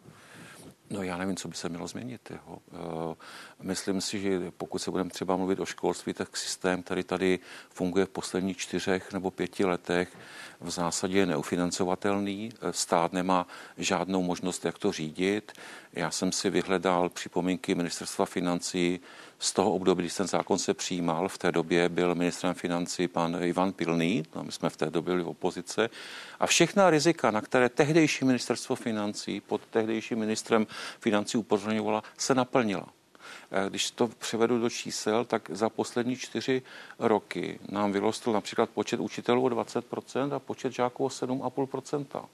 No 0.89 1.03
já 1.03 1.17
nevím, 1.17 1.35
co 1.35 1.47
by 1.47 1.55
se 1.55 1.69
mělo 1.69 1.87
změnit. 1.87 2.31
Jeho. 2.31 2.61
Eh, 2.73 3.15
myslím 3.61 4.01
si, 4.01 4.19
že 4.19 4.51
pokud 4.57 4.79
se 4.79 4.91
budeme 4.91 5.09
třeba 5.09 5.35
mluvit 5.35 5.59
o 5.59 5.65
školství, 5.65 6.13
tak 6.13 6.37
systém, 6.37 6.83
který 6.83 7.03
tady 7.03 7.39
funguje 7.69 8.05
v 8.05 8.09
posledních 8.09 8.57
čtyřech 8.57 9.13
nebo 9.13 9.31
pěti 9.31 9.65
letech, 9.65 10.17
v 10.59 10.69
zásadě 10.69 11.17
je 11.17 11.25
neufinancovatelný. 11.25 12.49
Eh, 12.61 12.73
stát 12.73 13.13
nemá 13.13 13.47
žádnou 13.77 14.23
možnost, 14.23 14.65
jak 14.65 14.77
to 14.77 14.91
řídit. 14.91 15.51
Já 15.93 16.11
jsem 16.11 16.31
si 16.31 16.49
vyhledal 16.49 17.09
připomínky 17.09 17.75
ministerstva 17.75 18.25
financí 18.25 18.99
z 19.39 19.53
toho 19.53 19.73
období, 19.73 20.03
kdy 20.03 20.11
ten 20.11 20.27
zákon 20.27 20.57
se 20.57 20.73
přijímal. 20.73 21.29
V 21.29 21.37
té 21.37 21.51
době 21.51 21.89
byl 21.89 22.15
ministrem 22.15 22.53
financí 22.53 23.07
pan 23.07 23.37
Ivan 23.41 23.73
Pilný, 23.73 24.23
no, 24.35 24.43
my 24.43 24.51
jsme 24.51 24.69
v 24.69 24.77
té 24.77 24.85
době 24.85 25.13
byli 25.13 25.23
v 25.23 25.27
opozice. 25.27 25.89
A 26.39 26.47
všechna 26.47 26.89
rizika, 26.89 27.31
na 27.31 27.41
které 27.41 27.69
tehdejší 27.69 28.25
ministerstvo 28.25 28.75
financí 28.75 29.41
pod 29.41 29.61
tehdejším 29.69 30.19
ministrem 30.19 30.67
financí 30.99 31.37
upozorňovala, 31.37 32.03
se 32.17 32.35
naplnila. 32.35 32.85
Eh, 33.51 33.69
když 33.69 33.91
to 33.91 34.07
převedu 34.07 34.59
do 34.59 34.69
čísel, 34.69 35.25
tak 35.25 35.49
za 35.53 35.69
poslední 35.69 36.15
čtyři 36.15 36.61
roky 36.99 37.59
nám 37.69 37.91
vyrostl 37.91 38.31
například 38.31 38.69
počet 38.69 38.99
učitelů 38.99 39.43
o 39.43 39.49
20% 39.49 40.33
a 40.33 40.39
počet 40.39 40.73
žáků 40.73 41.05
o 41.05 41.09
7,5%. 41.09 42.29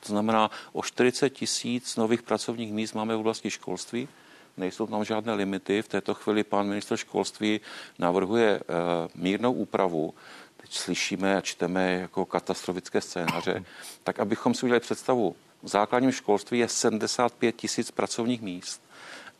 To 0.00 0.06
znamená, 0.06 0.50
o 0.72 0.82
40 0.82 1.30
tisíc 1.30 1.96
nových 1.96 2.22
pracovních 2.22 2.72
míst 2.72 2.92
máme 2.92 3.16
v 3.16 3.20
oblasti 3.20 3.50
školství. 3.50 4.08
Nejsou 4.56 4.86
tam 4.86 5.04
žádné 5.04 5.34
limity. 5.34 5.82
V 5.82 5.88
této 5.88 6.14
chvíli 6.14 6.44
pan 6.44 6.68
ministr 6.68 6.96
školství 6.96 7.60
navrhuje 7.98 8.60
uh, 8.60 9.22
mírnou 9.22 9.52
úpravu. 9.52 10.14
Teď 10.56 10.72
slyšíme 10.72 11.36
a 11.36 11.40
čteme 11.40 11.92
jako 11.92 12.24
katastrofické 12.24 13.00
scénáře. 13.00 13.64
Tak 14.04 14.20
abychom 14.20 14.54
si 14.54 14.66
udělali 14.66 14.80
představu, 14.80 15.36
v 15.62 15.68
základním 15.68 16.12
školství 16.12 16.58
je 16.58 16.68
75 16.68 17.56
tisíc 17.56 17.90
pracovních 17.90 18.42
míst 18.42 18.82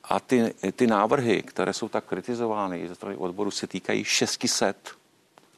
a 0.05 0.21
ty, 0.21 0.55
ty 0.73 0.87
návrhy, 0.87 1.43
které 1.43 1.73
jsou 1.73 1.89
tak 1.89 2.05
kritizovány 2.05 2.89
ze 2.89 2.95
strany 2.95 3.17
odboru, 3.17 3.51
se 3.51 3.67
týkají 3.67 4.05
600. 4.05 4.91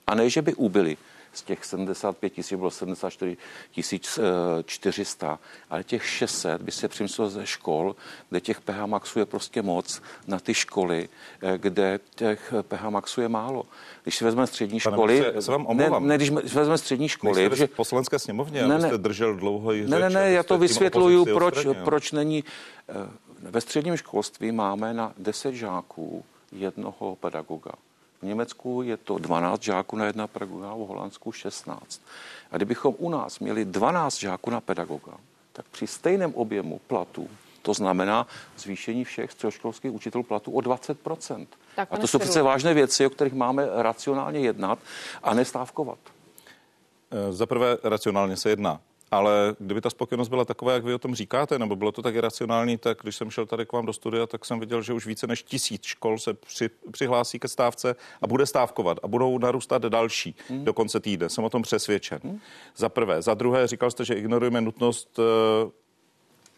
A 0.07 0.15
ne, 0.15 0.31
že 0.31 0.43
by 0.43 0.55
ubyly 0.55 0.97
z 1.35 1.43
těch 1.43 1.65
75 1.65 2.31
tisíc, 2.31 2.59
bylo 2.59 2.71
74 2.71 3.37
400, 4.67 5.39
ale 5.71 5.85
těch 5.85 6.07
600 6.07 6.63
by 6.63 6.73
se 6.73 6.89
přimyslo 6.89 7.31
ze 7.31 7.47
škol, 7.47 7.97
kde 8.31 8.41
těch 8.41 8.61
PH 8.61 8.87
Maxů 8.87 9.19
je 9.19 9.27
prostě 9.27 9.63
moc, 9.63 10.03
na 10.27 10.39
ty 10.39 10.55
školy, 10.55 11.09
eh, 11.43 11.59
kde 11.59 12.01
těch 12.15 12.55
PH 12.63 12.83
Maxů 12.83 13.21
je 13.21 13.29
málo. 13.29 13.67
Když 14.03 14.17
si 14.17 14.25
vezmeme 14.25 14.47
střední 14.47 14.81
Pane 14.81 14.97
školy... 14.97 15.25
se 15.41 15.51
vám 15.51 15.67
omlouvám. 15.67 16.03
Ne, 16.03 16.09
ne, 16.09 16.17
když 16.17 16.31
vezmeme 16.31 16.79
střední 16.79 17.09
školy... 17.09 17.41
Nejste 17.41 17.57
že, 17.57 17.67
v 17.67 17.71
poslanecké 17.71 18.19
sněmovně, 18.19 18.67
ne, 18.67 18.79
ne, 18.79 18.99
držel 18.99 19.35
dlouho 19.35 19.73
Ne, 19.73 19.99
ne, 19.99 20.11
ne, 20.11 20.31
já 20.31 20.43
to 20.43 20.59
vysvětluju, 20.59 21.25
proč, 21.25 21.67
proč 21.85 22.13
není... 22.13 22.45
Eh, 22.89 22.95
ve 23.51 23.61
středním 23.61 23.97
školství 23.97 24.53
máme 24.53 24.95
na 24.95 25.13
10 25.19 25.55
žáků 25.55 26.25
jednoho 26.53 27.17
pedagoga. 27.17 27.73
V 28.25 28.27
Německu 28.27 28.83
je 28.83 28.97
to 28.97 29.19
12 29.19 29.63
žáků 29.63 29.97
na 29.97 30.05
jedna 30.07 30.27
pedagoga, 30.27 30.75
v 30.75 30.79
Holandsku 30.79 31.33
16. 31.33 32.01
A 32.51 32.57
kdybychom 32.57 32.95
u 32.99 33.11
nás 33.11 33.39
měli 33.39 33.65
12 33.65 34.19
žáků 34.19 34.51
na 34.51 34.61
pedagoga, 34.61 35.13
tak 35.53 35.67
při 35.71 35.87
stejném 35.87 36.35
objemu 36.35 36.81
platů 36.87 37.29
to 37.63 37.75
znamená 37.75 38.27
zvýšení 38.57 39.05
všech 39.05 39.33
středoškolských 39.33 39.93
učitelů 39.93 40.25
platů 40.25 40.53
o 40.53 40.61
20 40.61 40.99
tak, 41.77 41.89
A 41.91 41.97
to 41.97 42.07
jsou 42.07 42.19
přece 42.19 42.43
vážné 42.43 42.75
věci, 42.75 43.07
o 43.07 43.11
kterých 43.11 43.35
máme 43.35 43.69
racionálně 43.75 44.41
jednat 44.41 44.79
a 45.23 45.35
nestávkovat. 45.35 45.99
Eh, 47.11 47.33
za 47.33 47.47
prvé 47.47 47.79
racionálně 47.83 48.37
se 48.37 48.51
jedná 48.51 48.81
ale 49.15 49.57
kdyby 49.59 49.81
ta 49.81 49.91
spokojenost 49.91 50.29
byla 50.29 50.45
taková, 50.45 50.73
jak 50.73 50.85
vy 50.85 50.95
o 50.95 50.99
tom 50.99 51.15
říkáte, 51.15 51.59
nebo 51.59 51.77
bylo 51.77 51.93
to 51.93 52.03
tak 52.03 52.15
iracionální, 52.15 52.79
tak 52.79 52.99
když 53.03 53.17
jsem 53.17 53.31
šel 53.31 53.47
tady 53.47 53.67
k 53.67 53.73
vám 53.73 53.87
do 53.87 53.93
studia, 53.93 54.27
tak 54.27 54.45
jsem 54.45 54.61
viděl, 54.61 54.83
že 54.83 54.93
už 54.93 55.07
více 55.07 55.27
než 55.27 55.43
tisíc 55.43 55.85
škol 55.85 56.19
se 56.19 56.35
při, 56.35 56.71
přihlásí 56.91 57.39
ke 57.39 57.49
stávce 57.49 57.97
a 58.23 58.27
bude 58.27 58.47
stávkovat 58.47 58.99
a 59.03 59.09
budou 59.09 59.39
narůstat 59.39 59.83
další 59.83 60.35
hmm. 60.49 60.65
do 60.65 60.73
konce 60.73 61.01
týdne. 61.01 61.29
Jsem 61.29 61.45
o 61.45 61.51
tom 61.51 61.63
přesvědčen. 61.63 62.21
Hmm. 62.25 62.41
Za 62.77 62.89
prvé. 62.89 63.23
Za 63.23 63.35
druhé, 63.35 63.67
říkal 63.67 63.91
jste, 63.91 64.05
že 64.05 64.15
ignorujeme 64.15 64.61
nutnost 64.61 65.19
uh, 65.19 65.25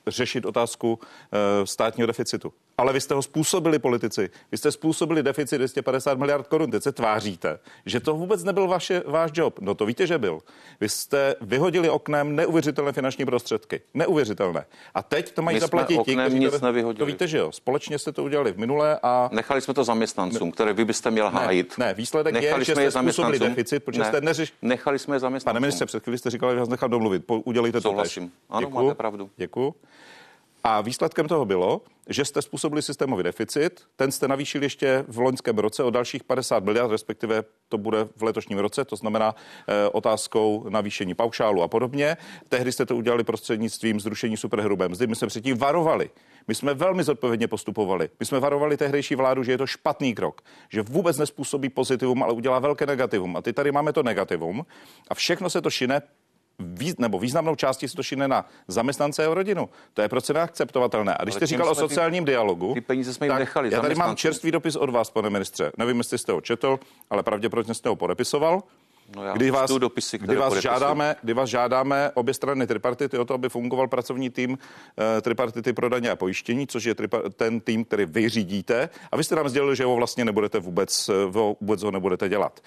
řešit 0.06 0.44
otázku 0.44 0.92
uh, 0.92 1.64
státního 1.64 2.06
deficitu 2.06 2.52
ale 2.78 2.92
vy 2.92 3.00
jste 3.00 3.14
ho 3.14 3.22
způsobili 3.22 3.78
politici. 3.78 4.30
Vy 4.52 4.58
jste 4.58 4.72
způsobili 4.72 5.22
deficit 5.22 5.58
250 5.58 6.18
miliard 6.18 6.46
korun. 6.46 6.70
Teď 6.70 6.82
se 6.82 6.92
tváříte, 6.92 7.58
že 7.86 8.00
to 8.00 8.14
vůbec 8.14 8.44
nebyl 8.44 8.68
vaše, 8.68 9.02
váš 9.06 9.30
job. 9.34 9.60
No 9.60 9.74
to 9.74 9.86
víte, 9.86 10.06
že 10.06 10.18
byl. 10.18 10.40
Vy 10.80 10.88
jste 10.88 11.34
vyhodili 11.40 11.90
oknem 11.90 12.36
neuvěřitelné 12.36 12.92
finanční 12.92 13.24
prostředky. 13.24 13.80
Neuvěřitelné. 13.94 14.64
A 14.94 15.02
teď 15.02 15.32
to 15.32 15.42
mají 15.42 15.54
My 15.54 15.60
zaplatit 15.60 16.00
ti, 16.04 16.16
kteří 16.16 16.38
nic 16.38 16.60
to, 16.60 16.66
nevyhodili. 16.66 16.98
to 16.98 17.06
víte, 17.06 17.28
že 17.28 17.38
jo. 17.38 17.52
Společně 17.52 17.98
jste 17.98 18.12
to 18.12 18.24
udělali 18.24 18.52
v 18.52 18.56
minulé 18.56 18.98
a... 19.02 19.28
Nechali 19.32 19.60
jsme 19.60 19.74
to 19.74 19.84
zaměstnancům, 19.84 20.52
které 20.52 20.72
vy 20.72 20.84
byste 20.84 21.10
měl 21.10 21.30
hájit. 21.30 21.78
Ne, 21.78 21.94
výsledek 21.94 22.34
Nechali 22.34 22.60
je, 22.60 22.64
že 22.64 22.72
jste 22.74 22.90
způsobili 22.90 23.38
deficit, 23.38 23.84
protože 23.84 24.00
ne. 24.00 24.08
jste 24.08 24.20
neřeš... 24.20 24.52
Nechali 24.62 24.98
jsme 24.98 25.16
je 25.16 25.20
zaměstnancům. 25.20 25.54
Pane 25.54 25.60
ministře, 25.60 25.86
před 25.86 26.02
chvíli 26.02 26.18
jste 26.18 26.30
říkali, 26.30 26.54
že 26.54 26.60
vás 26.60 26.68
nechám 26.68 26.90
domluvit. 26.90 27.24
Udělejte 27.28 27.80
to 27.80 27.88
Souhlasím. 27.88 28.32
Ano, 28.50 28.66
Děkuju. 28.68 28.86
máte 28.86 28.94
pravdu. 28.94 29.30
Děkuju. 29.36 29.74
A 30.68 30.80
výsledkem 30.80 31.28
toho 31.28 31.44
bylo, 31.44 31.80
že 32.08 32.24
jste 32.24 32.42
způsobili 32.42 32.82
systémový 32.82 33.22
deficit, 33.22 33.82
ten 33.96 34.12
jste 34.12 34.28
navýšili 34.28 34.66
ještě 34.66 35.04
v 35.08 35.18
loňském 35.18 35.58
roce 35.58 35.82
o 35.82 35.90
dalších 35.90 36.24
50 36.24 36.64
miliard, 36.64 36.90
respektive 36.90 37.44
to 37.68 37.78
bude 37.78 38.08
v 38.16 38.22
letošním 38.22 38.58
roce, 38.58 38.84
to 38.84 38.96
znamená 38.96 39.34
e, 39.68 39.88
otázkou 39.88 40.66
navýšení 40.68 41.14
paušálu 41.14 41.62
a 41.62 41.68
podobně. 41.68 42.16
Tehdy 42.48 42.72
jste 42.72 42.86
to 42.86 42.96
udělali 42.96 43.24
prostřednictvím 43.24 44.00
zrušení 44.00 44.36
superhrubé 44.36 44.88
mzdy. 44.88 45.06
My 45.06 45.16
jsme 45.16 45.28
předtím 45.28 45.58
varovali. 45.58 46.10
My 46.48 46.54
jsme 46.54 46.74
velmi 46.74 47.04
zodpovědně 47.04 47.48
postupovali. 47.48 48.08
My 48.20 48.26
jsme 48.26 48.40
varovali 48.40 48.76
tehdejší 48.76 49.14
vládu, 49.14 49.42
že 49.42 49.52
je 49.52 49.58
to 49.58 49.66
špatný 49.66 50.14
krok, 50.14 50.40
že 50.68 50.82
vůbec 50.82 51.18
nespůsobí 51.18 51.68
pozitivum, 51.68 52.22
ale 52.22 52.32
udělá 52.32 52.58
velké 52.58 52.86
negativum. 52.86 53.36
A 53.36 53.42
ty 53.42 53.52
tady 53.52 53.72
máme 53.72 53.92
to 53.92 54.02
negativum 54.02 54.66
a 55.08 55.14
všechno 55.14 55.50
se 55.50 55.62
to 55.62 55.70
šine 55.70 56.02
výz, 56.58 56.94
nebo 56.98 57.18
významnou 57.18 57.54
částí 57.54 57.88
se 57.88 57.96
to 57.96 58.02
šine 58.02 58.28
na 58.28 58.46
zaměstnance 58.68 59.26
a 59.26 59.34
rodinu. 59.34 59.68
To 59.94 60.02
je 60.02 60.08
prostě 60.08 60.32
neakceptovatelné. 60.32 61.14
A 61.14 61.22
když 61.22 61.34
jste 61.34 61.46
říkal 61.46 61.68
o 61.68 61.74
sociálním 61.74 62.24
ty, 62.24 62.30
dialogu, 62.30 62.74
ty 62.74 62.80
peníze 62.80 63.14
jsme 63.14 63.26
jim 63.26 63.38
nechali. 63.38 63.72
Já 63.72 63.80
tady 63.80 63.94
mám 63.94 64.16
čerstvý 64.16 64.50
dopis 64.50 64.76
od 64.76 64.90
vás, 64.90 65.10
pane 65.10 65.30
ministře. 65.30 65.72
Nevím, 65.78 65.98
jestli 65.98 66.18
jste 66.18 66.32
ho 66.32 66.40
četl, 66.40 66.78
ale 67.10 67.22
pravděpodobně 67.22 67.74
jste 67.74 67.88
ho 67.88 67.96
podepisoval. 67.96 68.62
No 69.16 69.24
já 69.24 69.32
kdy 69.32 69.50
vás, 69.50 69.70
dopisy, 69.70 70.18
kdy, 70.18 70.36
vás 70.36 70.54
žádáme, 70.54 71.16
kdy 71.22 71.32
vás 71.32 71.48
žádáme 71.48 72.10
obě 72.14 72.34
strany 72.34 72.66
tripartity 72.66 73.18
o 73.18 73.24
to, 73.24 73.34
aby 73.34 73.48
fungoval 73.48 73.88
pracovní 73.88 74.30
tým 74.30 74.50
uh, 74.50 74.56
tripartity 75.20 75.72
pro 75.72 75.88
daně 75.88 76.10
a 76.10 76.16
pojištění, 76.16 76.66
což 76.66 76.84
je 76.84 76.94
tripa, 76.94 77.18
ten 77.36 77.60
tým, 77.60 77.84
který 77.84 78.04
vy 78.04 78.28
řídíte. 78.28 78.88
A 79.12 79.16
vy 79.16 79.24
jste 79.24 79.36
nám 79.36 79.48
sdělili, 79.48 79.76
že 79.76 79.84
ho 79.84 79.96
vlastně 79.96 80.24
nebudete 80.24 80.58
vůbec, 80.58 81.08
uh, 81.08 81.54
vůbec 81.60 81.82
ho 81.82 81.90
nebudete 81.90 82.28
dělat. 82.28 82.60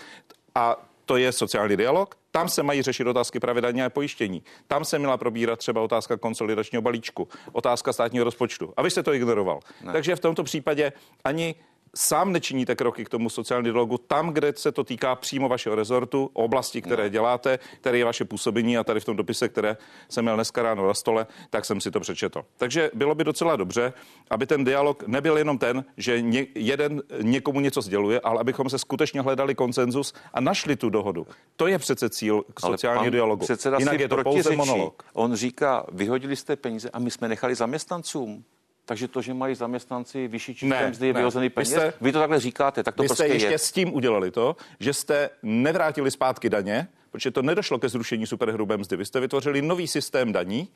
A 0.55 0.88
to 1.09 1.17
je 1.17 1.31
sociální 1.31 1.77
dialog. 1.77 2.15
Tam 2.31 2.49
se 2.49 2.63
mají 2.63 2.81
řešit 2.81 3.07
otázky 3.07 3.39
právě 3.39 3.61
daně 3.61 3.85
a 3.85 3.89
pojištění. 3.89 4.43
Tam 4.67 4.85
se 4.85 4.99
měla 4.99 5.17
probírat 5.17 5.59
třeba 5.59 5.81
otázka 5.81 6.17
konsolidačního 6.17 6.81
balíčku, 6.81 7.27
otázka 7.51 7.93
státního 7.93 8.25
rozpočtu. 8.25 8.73
A 8.77 8.81
vy 8.81 8.91
jste 8.91 9.03
to 9.03 9.13
ignoroval. 9.13 9.59
Ne. 9.83 9.93
Takže 9.93 10.15
v 10.15 10.19
tomto 10.19 10.43
případě 10.43 10.93
ani 11.23 11.55
sám 11.95 12.31
nečiníte 12.31 12.75
kroky 12.75 13.05
k 13.05 13.09
tomu 13.09 13.29
sociálnímu 13.29 13.73
dialogu 13.73 13.97
tam, 13.97 14.29
kde 14.29 14.53
se 14.55 14.71
to 14.71 14.83
týká 14.83 15.15
přímo 15.15 15.49
vašeho 15.49 15.75
rezortu, 15.75 16.29
oblasti, 16.33 16.81
které 16.81 17.03
no. 17.03 17.09
děláte, 17.09 17.59
které 17.81 17.97
je 17.97 18.05
vaše 18.05 18.25
působení 18.25 18.77
a 18.77 18.83
tady 18.83 18.99
v 18.99 19.05
tom 19.05 19.15
dopise, 19.15 19.49
které 19.49 19.77
jsem 20.09 20.25
měl 20.25 20.35
dneska 20.35 20.63
ráno 20.63 20.87
na 20.87 20.93
stole, 20.93 21.27
tak 21.49 21.65
jsem 21.65 21.81
si 21.81 21.91
to 21.91 21.99
přečetl. 21.99 22.45
Takže 22.57 22.91
bylo 22.93 23.15
by 23.15 23.23
docela 23.23 23.55
dobře, 23.55 23.93
aby 24.29 24.45
ten 24.45 24.63
dialog 24.63 25.03
nebyl 25.07 25.37
jenom 25.37 25.57
ten, 25.57 25.85
že 25.97 26.21
ně, 26.21 26.47
jeden 26.55 27.01
někomu 27.21 27.59
něco 27.59 27.81
sděluje, 27.81 28.19
ale 28.19 28.39
abychom 28.39 28.69
se 28.69 28.79
skutečně 28.79 29.21
hledali 29.21 29.55
konsenzus 29.55 30.13
a 30.33 30.41
našli 30.41 30.75
tu 30.75 30.89
dohodu. 30.89 31.27
To 31.55 31.67
je 31.67 31.79
přece 31.79 32.09
cíl 32.09 32.43
sociálního 32.59 33.11
dialogu. 33.11 33.45
Jinak 33.77 33.99
je 33.99 34.07
to 34.07 34.23
pouze 34.23 34.55
monolog. 34.55 35.03
On 35.13 35.35
říká, 35.35 35.85
vyhodili 35.91 36.35
jste 36.35 36.55
peníze 36.55 36.89
a 36.89 36.99
my 36.99 37.11
jsme 37.11 37.27
nechali 37.27 37.55
zaměstnancům. 37.55 38.43
Takže 38.89 39.07
to, 39.07 39.21
že 39.21 39.33
mají 39.33 39.55
zaměstnanci 39.55 40.27
vyšší 40.27 40.55
čisté 40.55 40.89
mzdy, 40.89 41.07
je 41.07 41.13
vyhozený 41.13 41.49
peněz. 41.49 41.69
Vy, 41.69 41.75
jste, 41.75 41.93
vy 42.01 42.11
to 42.11 42.19
takhle 42.19 42.39
říkáte, 42.39 42.83
tak 42.83 42.95
to 42.95 43.03
vy 43.03 43.07
prostě 43.07 43.23
jste 43.23 43.33
ještě 43.33 43.51
je. 43.51 43.57
s 43.57 43.71
tím 43.71 43.93
udělali 43.93 44.31
to, 44.31 44.55
že 44.79 44.93
jste 44.93 45.29
nevrátili 45.43 46.11
zpátky 46.11 46.49
daně, 46.49 46.87
protože 47.11 47.31
to 47.31 47.41
nedošlo 47.41 47.79
ke 47.79 47.89
zrušení 47.89 48.27
superhrubé 48.27 48.77
mzdy. 48.77 48.97
Vy 48.97 49.05
jste 49.05 49.19
vytvořili 49.19 49.61
nový 49.61 49.87
systém 49.87 50.33
daní, 50.33 50.67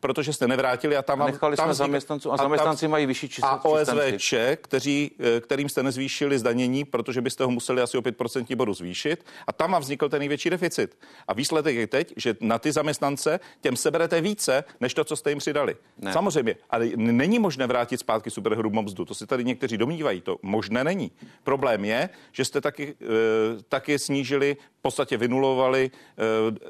protože 0.00 0.32
jste 0.32 0.48
nevrátili 0.48 0.96
a 0.96 1.02
tam 1.02 1.18
vám... 1.18 1.30
Nechali 1.30 1.56
tam 1.56 1.66
jsme 1.66 1.74
zaměstnanců 1.74 2.32
a, 2.32 2.34
a 2.34 2.36
zaměstnanci 2.36 2.88
mají 2.88 3.06
vyšší 3.06 3.28
čisté 3.28 3.48
A 3.48 3.64
OSVČ, 3.64 4.34
kteří, 4.56 5.10
eh, 5.36 5.40
kterým 5.40 5.68
jste 5.68 5.82
nezvýšili 5.82 6.38
zdanění, 6.38 6.84
protože 6.84 7.20
byste 7.20 7.44
ho 7.44 7.50
museli 7.50 7.82
asi 7.82 7.98
o 7.98 8.02
5% 8.02 8.56
bodu 8.56 8.74
zvýšit 8.74 9.24
a 9.46 9.52
tam 9.52 9.72
vám 9.72 9.82
vznikl 9.82 10.08
ten 10.08 10.18
největší 10.18 10.50
deficit. 10.50 10.98
A 11.28 11.34
výsledek 11.34 11.76
je 11.76 11.86
teď, 11.86 12.12
že 12.16 12.36
na 12.40 12.58
ty 12.58 12.72
zaměstnance 12.72 13.40
těm 13.60 13.76
seberete 13.76 14.20
více, 14.20 14.64
než 14.80 14.94
to, 14.94 15.04
co 15.04 15.16
jste 15.16 15.30
jim 15.30 15.38
přidali. 15.38 15.76
Ne. 15.98 16.12
Samozřejmě, 16.12 16.56
ale 16.70 16.88
není 16.96 17.38
možné 17.38 17.66
vrátit 17.66 18.00
zpátky 18.00 18.30
superhrubou 18.30 18.82
mzdu. 18.82 19.04
To 19.04 19.14
si 19.14 19.26
tady 19.26 19.44
někteří 19.44 19.76
domnívají, 19.76 20.20
to 20.20 20.36
možné 20.42 20.84
není. 20.84 21.10
Problém 21.44 21.84
je, 21.84 22.08
že 22.32 22.44
jste 22.44 22.60
taky, 22.60 22.94
e, 23.00 23.62
taky 23.68 23.98
snížili 23.98 24.56
v 24.80 24.82
podstatě 24.82 25.16
vynulovali 25.16 25.90
eh, 25.90 26.22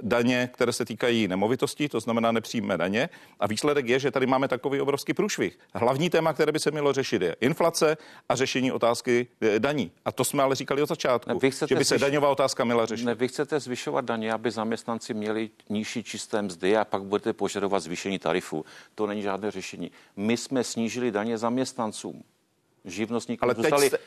daně, 0.02 0.50
které 0.52 0.72
se 0.72 0.84
týkají 0.84 1.28
nemovitostí, 1.28 1.88
to 1.88 2.00
znamená 2.00 2.32
nepřímé 2.32 2.78
daně. 2.78 3.08
A 3.40 3.46
výsledek 3.46 3.88
je, 3.88 3.98
že 3.98 4.10
tady 4.10 4.26
máme 4.26 4.48
takový 4.48 4.80
obrovský 4.80 5.14
průšvih. 5.14 5.58
Hlavní 5.74 6.10
téma, 6.10 6.32
které 6.32 6.52
by 6.52 6.58
se 6.58 6.70
mělo 6.70 6.92
řešit, 6.92 7.22
je 7.22 7.36
inflace 7.40 7.96
a 8.28 8.34
řešení 8.34 8.72
otázky 8.72 9.26
eh, 9.40 9.58
daní. 9.58 9.90
A 10.04 10.12
to 10.12 10.24
jsme 10.24 10.42
ale 10.42 10.54
říkali 10.54 10.82
od 10.82 10.88
začátku, 10.88 11.30
ne, 11.42 11.50
že 11.68 11.74
by 11.74 11.84
se 11.84 11.94
zvyš... 11.94 12.00
daňová 12.00 12.28
otázka 12.28 12.64
měla 12.64 12.86
řešit. 12.86 13.04
Ne, 13.04 13.14
vy 13.14 13.28
chcete 13.28 13.60
zvyšovat 13.60 14.04
daně, 14.04 14.32
aby 14.32 14.50
zaměstnanci 14.50 15.14
měli 15.14 15.50
nižší 15.68 16.02
čisté 16.04 16.42
mzdy 16.42 16.76
a 16.76 16.84
pak 16.84 17.02
budete 17.02 17.32
požadovat 17.32 17.80
zvýšení 17.80 18.18
tarifu. 18.18 18.64
To 18.94 19.06
není 19.06 19.22
žádné 19.22 19.50
řešení. 19.50 19.90
My 20.16 20.36
jsme 20.36 20.64
snížili 20.64 21.10
daně 21.10 21.38
zaměstnancům 21.38 22.22
živnostníkům 22.84 23.46
ale 23.46 23.54
zůstali, 23.54 23.87
jste, 23.88 23.99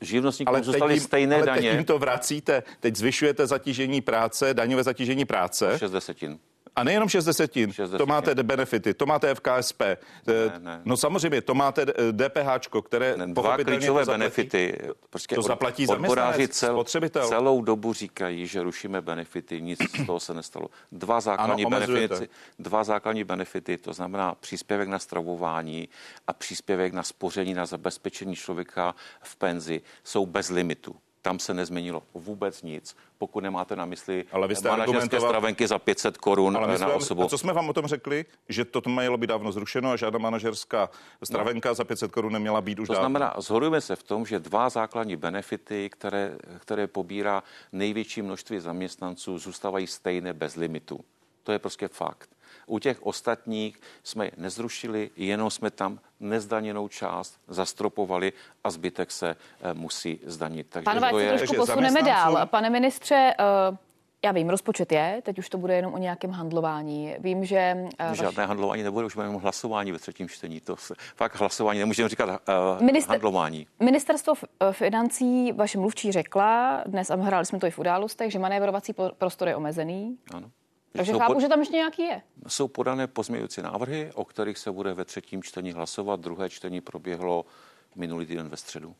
živnostníkům 0.00 0.54
ale 0.54 0.64
zůstali 0.64 0.94
jim, 0.94 1.02
stejné 1.02 1.36
ale 1.36 1.46
daně. 1.46 1.60
teď 1.60 1.72
jim 1.72 1.84
to 1.84 1.98
vracíte, 1.98 2.62
teď 2.80 2.96
zvyšujete 2.96 3.46
zatížení 3.46 4.00
práce, 4.00 4.54
daňové 4.54 4.82
zatížení 4.82 5.24
práce. 5.24 5.78
6 5.78 5.90
desetin. 5.90 6.38
A 6.76 6.84
nejenom 6.84 7.08
6 7.08 7.24
desetin, 7.24 7.72
6 7.72 7.78
desetin. 7.78 7.98
to 7.98 8.06
máte 8.06 8.34
benefity, 8.34 8.94
to 8.94 9.06
máte 9.06 9.34
FKSP. 9.34 9.80
Ne, 10.26 10.58
ne. 10.58 10.80
No 10.84 10.96
samozřejmě, 10.96 11.42
to 11.42 11.54
máte 11.54 11.86
DPH, 12.12 12.68
které 12.84 13.16
ne, 13.16 13.26
Dva 13.26 13.56
klíčové 13.56 14.04
benefity. 14.04 14.78
Prostě 15.10 15.34
to 15.34 15.42
zaplatí 15.42 15.86
odboráři 15.86 16.48
cel, 16.48 16.74
spotřebitel. 16.74 17.28
celou 17.28 17.62
dobu 17.62 17.92
říkají, 17.92 18.46
že 18.46 18.62
rušíme 18.62 19.00
benefity, 19.00 19.62
nic 19.62 19.78
z 19.82 20.06
toho 20.06 20.20
se 20.20 20.34
nestalo. 20.34 20.68
Dva 20.92 21.20
základní, 21.20 21.64
ano, 21.64 21.70
benefity, 21.70 22.28
dva 22.58 22.84
základní 22.84 23.24
benefity, 23.24 23.78
to 23.78 23.92
znamená 23.92 24.34
příspěvek 24.34 24.88
na 24.88 24.98
stravování 24.98 25.88
a 26.26 26.32
příspěvek 26.32 26.92
na 26.92 27.02
spoření, 27.02 27.54
na 27.54 27.66
zabezpečení 27.66 28.36
člověka 28.36 28.94
v 29.22 29.36
penzi, 29.36 29.82
jsou 30.04 30.26
bez 30.26 30.50
limitu 30.50 30.96
tam 31.24 31.38
se 31.38 31.54
nezměnilo 31.54 32.02
vůbec 32.14 32.62
nic, 32.62 32.96
pokud 33.18 33.40
nemáte 33.40 33.76
na 33.76 33.84
mysli 33.84 34.24
ale 34.32 34.48
vy 34.48 34.56
jste 34.56 34.68
manažerské 34.68 35.20
stravenky 35.20 35.66
za 35.66 35.78
500 35.78 36.18
korun 36.18 36.56
ale 36.56 36.78
na 36.78 36.88
osobu. 36.88 37.22
A 37.22 37.28
co 37.28 37.38
jsme 37.38 37.52
vám 37.52 37.68
o 37.68 37.72
tom 37.72 37.86
řekli, 37.86 38.24
že 38.48 38.64
to 38.64 38.82
mělo 38.86 39.16
být 39.16 39.26
dávno 39.26 39.52
zrušeno 39.52 39.90
a 39.90 39.96
žádná 39.96 40.18
manažerská 40.18 40.90
stravenka 41.24 41.68
no. 41.68 41.74
za 41.74 41.84
500 41.84 42.12
korun 42.12 42.32
neměla 42.32 42.60
být 42.60 42.78
už 42.78 42.88
To 42.88 42.92
dávno. 42.92 43.02
znamená, 43.02 43.34
zhodujeme 43.38 43.80
se 43.80 43.96
v 43.96 44.02
tom, 44.02 44.26
že 44.26 44.38
dva 44.38 44.68
základní 44.68 45.16
benefity, 45.16 45.90
které, 45.90 46.36
které 46.58 46.86
pobírá 46.86 47.42
největší 47.72 48.22
množství 48.22 48.60
zaměstnanců, 48.60 49.38
zůstávají 49.38 49.86
stejné 49.86 50.32
bez 50.32 50.56
limitu. 50.56 51.00
To 51.42 51.52
je 51.52 51.58
prostě 51.58 51.88
fakt. 51.88 52.33
U 52.66 52.78
těch 52.78 53.06
ostatních 53.06 53.80
jsme 54.02 54.24
je 54.24 54.30
nezrušili, 54.36 55.10
jenom 55.16 55.50
jsme 55.50 55.70
tam 55.70 56.00
nezdaněnou 56.20 56.88
část 56.88 57.38
zastropovali 57.48 58.32
a 58.64 58.70
zbytek 58.70 59.10
se 59.10 59.36
eh, 59.60 59.74
musí 59.74 60.20
zdanit. 60.26 60.66
Takže 60.70 60.84
Pánové, 60.84 61.10
to 61.10 61.18
je, 61.18 61.38
trošku 61.38 61.56
posuneme 61.56 62.02
dál. 62.02 62.46
Pane 62.46 62.70
ministře, 62.70 63.34
uh... 63.70 63.76
Já 64.24 64.32
vím, 64.32 64.50
rozpočet 64.50 64.92
je, 64.92 65.20
teď 65.22 65.38
už 65.38 65.48
to 65.48 65.58
bude 65.58 65.76
jenom 65.76 65.94
o 65.94 65.98
nějakém 65.98 66.30
handlování. 66.30 67.16
Vím, 67.18 67.44
že... 67.44 67.76
Uh, 67.76 68.12
Žádné 68.12 68.36
vaš... 68.36 68.48
handlování 68.48 68.82
nebude, 68.82 69.06
už 69.06 69.14
budeme 69.14 69.38
hlasování 69.38 69.92
ve 69.92 69.98
třetím 69.98 70.28
čtení. 70.28 70.60
To 70.60 70.76
se, 70.76 70.94
fakt 71.16 71.40
hlasování, 71.40 71.78
nemůžeme 71.78 72.08
říkat 72.08 72.28
uh, 72.28 72.82
Minister, 72.82 73.10
handlování. 73.10 73.66
Ministerstvo 73.80 74.34
financí, 74.72 75.52
vaše 75.52 75.78
mluvčí 75.78 76.12
řekla, 76.12 76.82
dnes 76.86 77.10
a 77.10 77.16
hráli 77.16 77.46
jsme 77.46 77.58
to 77.58 77.66
i 77.66 77.70
v 77.70 77.78
událostech, 77.78 78.32
že 78.32 78.38
manévrovací 78.38 78.94
prostor 79.18 79.48
je 79.48 79.56
omezený. 79.56 80.18
Ano. 80.34 80.50
Takže 80.96 81.12
jsou 81.12 81.18
chápu, 81.18 81.32
pod... 81.32 81.40
že 81.40 81.48
tam 81.48 81.60
ještě 81.60 81.76
nějaký 81.76 82.02
je. 82.02 82.22
Jsou 82.48 82.68
podané 82.68 83.06
pozměňující 83.06 83.62
návrhy, 83.62 84.10
o 84.14 84.24
kterých 84.24 84.58
se 84.58 84.72
bude 84.72 84.94
ve 84.94 85.04
třetím 85.04 85.42
čtení 85.42 85.72
hlasovat. 85.72 86.20
Druhé 86.20 86.50
čtení 86.50 86.80
proběhlo 86.80 87.46
minulý 87.94 88.26
týden 88.26 88.48
ve 88.48 88.56
středu. 88.56 88.94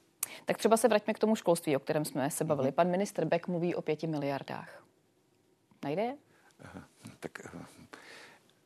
Tak 0.44 0.58
třeba 0.58 0.76
se 0.76 0.88
vraťme 0.88 1.14
k 1.14 1.18
tomu 1.18 1.36
školství, 1.36 1.76
o 1.76 1.78
kterém 1.78 2.04
jsme 2.04 2.30
se 2.30 2.44
bavili. 2.44 2.72
Pan 2.72 2.90
minister 2.90 3.24
Beck 3.24 3.48
mluví 3.48 3.74
o 3.74 3.82
pěti 3.82 4.06
miliardách. 4.06 4.84
Najde 5.84 6.02
je? 6.02 6.16
Tak 7.20 7.32
eh, 7.44 7.64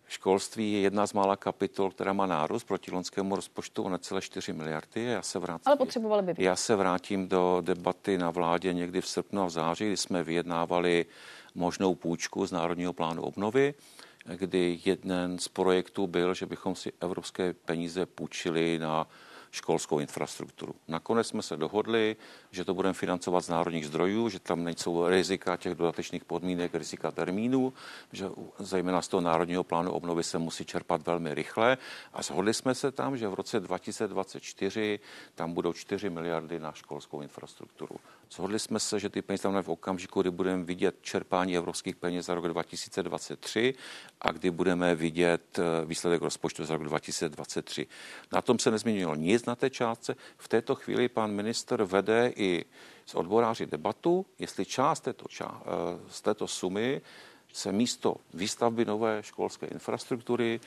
Školství 0.09 0.73
je 0.73 0.81
jedna 0.81 1.07
z 1.07 1.13
mála 1.13 1.37
kapitol, 1.37 1.91
která 1.91 2.13
má 2.13 2.27
nárůst 2.27 2.65
proti 2.65 2.91
loňskému 2.91 3.37
rozpočtu 3.37 3.83
o 3.83 3.89
necelé 3.89 4.21
4 4.21 4.53
miliardy. 4.53 5.05
Já 5.05 5.23
se 5.23 5.39
vrátím, 5.39 5.63
Ale 5.67 5.77
potřebovali 5.77 6.23
by 6.23 6.35
být. 6.35 6.43
Já 6.43 6.57
se 6.57 6.77
vrátím 6.77 7.29
do 7.29 7.59
debaty 7.61 8.19
na 8.19 8.31
vládě 8.31 8.73
někdy 8.73 9.01
v 9.01 9.09
srpnu 9.09 9.43
a 9.43 9.47
v 9.47 9.51
září, 9.51 9.87
kdy 9.87 9.97
jsme 9.97 10.23
vyjednávali 10.23 11.07
možnou 11.55 11.95
půjčku 11.95 12.47
z 12.47 12.53
Národního 12.53 12.93
plánu 12.93 13.23
obnovy, 13.23 13.75
kdy 14.37 14.81
jeden 14.85 15.39
z 15.39 15.49
projektů 15.49 16.07
byl, 16.07 16.35
že 16.35 16.47
bychom 16.47 16.75
si 16.75 16.93
evropské 17.01 17.53
peníze 17.53 18.07
půjčili 18.07 18.79
na 18.79 19.07
školskou 19.51 19.99
infrastrukturu. 19.99 20.75
Nakonec 20.89 21.27
jsme 21.27 21.43
se 21.43 21.57
dohodli, 21.57 22.17
že 22.51 22.65
to 22.65 22.75
budeme 22.75 22.95
financovat 22.95 23.41
z 23.41 23.49
národních 23.49 23.87
zdrojů, 23.87 24.29
že 24.29 24.39
tam 24.39 24.65
nejsou 24.65 25.09
rizika 25.09 25.57
těch 25.57 25.75
dodatečných 25.75 26.25
podmínek, 26.25 26.75
rizika 26.75 27.11
termínů, 27.11 27.73
že 28.13 28.29
zejména 28.59 29.03
z 29.03 29.09
toho 29.09 29.21
národního 29.21 29.65
plánu 29.65 29.93
obnovy 29.93 30.25
se 30.25 30.39
musí 30.39 30.65
čerpat 30.65 31.07
velmi 31.07 31.35
rychle. 31.35 31.79
A 32.13 32.23
shodli 32.23 32.55
jsme 32.55 32.75
se 32.75 32.93
tam, 32.93 33.17
že 33.17 33.29
v 33.29 33.35
roce 33.35 33.61
2024 33.61 35.01
tam 35.35 35.53
budou 35.53 35.73
4 35.73 36.11
miliardy 36.11 36.61
na 36.61 36.73
školskou 36.73 37.21
infrastrukturu. 37.21 37.97
Shodli 38.31 38.59
jsme 38.59 38.81
se, 38.81 39.01
že 39.01 39.09
ty 39.09 39.23
peníze 39.23 39.43
tam 39.43 39.63
v 39.63 39.69
okamžiku, 39.69 40.21
kdy 40.21 40.31
budeme 40.31 40.65
vidět 40.65 40.97
čerpání 41.03 41.57
evropských 41.57 41.97
peněz 41.97 42.27
za 42.27 42.35
rok 42.35 42.49
2023 42.49 43.75
a 44.21 44.33
kdy 44.33 44.51
budeme 44.51 44.95
vidět 44.95 45.59
eh, 45.59 45.85
výsledek 45.85 46.23
rozpočtu 46.23 46.65
za 46.65 46.75
rok 46.77 46.85
2023. 46.85 47.87
Na 48.33 48.43
tom 48.43 48.59
se 48.59 48.71
nezměnilo 48.71 49.15
nic 49.15 49.38
na 49.47 49.57
té 49.57 49.71
částce. 49.71 50.17
V 50.37 50.49
této 50.49 50.75
chvíli 50.75 51.09
pan 51.09 51.31
minister 51.31 51.83
vede 51.83 52.33
i 52.37 52.65
s 53.07 53.15
odboráři 53.15 53.67
debatu, 53.67 54.27
jestli 54.39 54.65
část 54.65 55.01
této, 55.01 55.29
část, 55.29 55.63
eh, 55.67 56.01
z 56.11 56.21
této 56.21 56.47
sumy 56.47 57.01
se 57.53 57.73
místo 57.73 58.17
výstavby 58.35 58.85
nové 58.85 59.23
školské 59.23 59.67
infrastruktury 59.67 60.61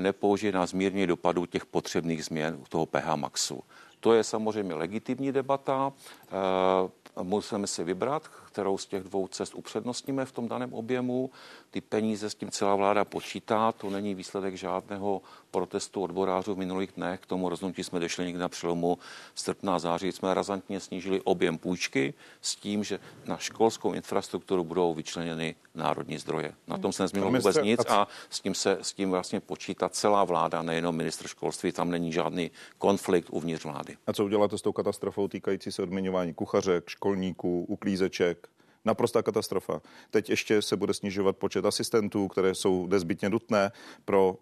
nepoužije 0.00 0.52
na 0.52 0.66
zmírnění 0.66 1.06
dopadů 1.06 1.46
těch 1.46 1.66
potřebných 1.66 2.24
změn 2.24 2.64
toho 2.68 2.86
PH 2.86 3.16
Maxu. 3.16 3.62
To 4.00 4.12
je 4.12 4.24
samozřejmě 4.24 4.74
legitimní 4.74 5.32
debata. 5.32 5.92
Eh, 6.22 7.22
musíme 7.22 7.66
si 7.66 7.84
vybrat, 7.84 8.30
kterou 8.58 8.78
z 8.78 8.86
těch 8.86 9.02
dvou 9.02 9.28
cest 9.28 9.54
upřednostníme 9.54 10.24
v 10.24 10.32
tom 10.32 10.48
daném 10.48 10.74
objemu. 10.74 11.30
Ty 11.70 11.80
peníze 11.80 12.30
s 12.30 12.34
tím 12.34 12.50
celá 12.50 12.76
vláda 12.76 13.04
počítá, 13.04 13.72
to 13.72 13.90
není 13.90 14.14
výsledek 14.14 14.54
žádného 14.54 15.22
protestu 15.50 16.02
odborářů 16.02 16.54
v 16.54 16.58
minulých 16.58 16.92
dnech. 16.92 17.20
K 17.20 17.26
tomu 17.26 17.48
rozhodnutí 17.48 17.84
jsme 17.84 18.00
došli 18.00 18.24
někdy 18.24 18.40
na 18.40 18.48
přelomu 18.48 18.98
srpna 19.34 19.74
a 19.74 19.78
září. 19.78 20.12
Jsme 20.12 20.34
razantně 20.34 20.80
snížili 20.80 21.20
objem 21.20 21.58
půjčky 21.58 22.14
s 22.42 22.56
tím, 22.56 22.84
že 22.84 22.98
na 23.26 23.36
školskou 23.36 23.92
infrastrukturu 23.92 24.64
budou 24.64 24.94
vyčleněny 24.94 25.54
národní 25.74 26.18
zdroje. 26.18 26.52
Na 26.66 26.78
tom 26.78 26.92
se 26.92 27.02
nezměnilo 27.02 27.32
vůbec 27.32 27.56
nic 27.62 27.80
a 27.88 28.08
s 28.30 28.40
tím 28.40 28.54
se 28.54 28.78
s 28.82 28.92
tím 28.92 29.10
vlastně 29.10 29.40
počítá 29.40 29.88
celá 29.88 30.24
vláda, 30.24 30.62
nejenom 30.62 30.96
ministr 30.96 31.28
školství. 31.28 31.72
Tam 31.72 31.90
není 31.90 32.12
žádný 32.12 32.50
konflikt 32.78 33.28
uvnitř 33.30 33.64
vlády. 33.64 33.96
A 34.06 34.12
co 34.12 34.24
uděláte 34.24 34.58
s 34.58 34.62
tou 34.62 34.72
katastrofou 34.72 35.28
týkající 35.28 35.72
se 35.72 35.82
odměňování 35.82 36.34
kuchařek, 36.34 36.88
školníků, 36.88 37.64
uklízeček? 37.68 38.47
Naprostá 38.88 39.22
katastrofa. 39.22 39.80
Teď 40.10 40.30
ještě 40.30 40.62
se 40.62 40.76
bude 40.76 40.94
snižovat 40.94 41.36
počet 41.36 41.64
asistentů, 41.64 42.28
které 42.28 42.54
jsou 42.54 42.86
nezbytně 42.86 43.28
nutné 43.28 43.72
pro 44.04 44.36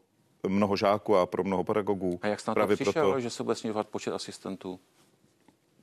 mnoho 0.49 0.77
žáků 0.77 1.17
a 1.17 1.27
pro 1.27 1.45
mnoho 1.45 1.65
pedagogů. 1.65 2.19
A 2.23 2.27
jak 2.27 2.41
snad 2.41 2.55
to 2.55 2.67
přišel, 2.67 2.93
proto... 2.93 3.21
že 3.21 3.31
se 3.31 3.43
bude 3.43 3.55
snižovat 3.55 3.89
počet 3.89 4.15
asistentů? 4.15 4.81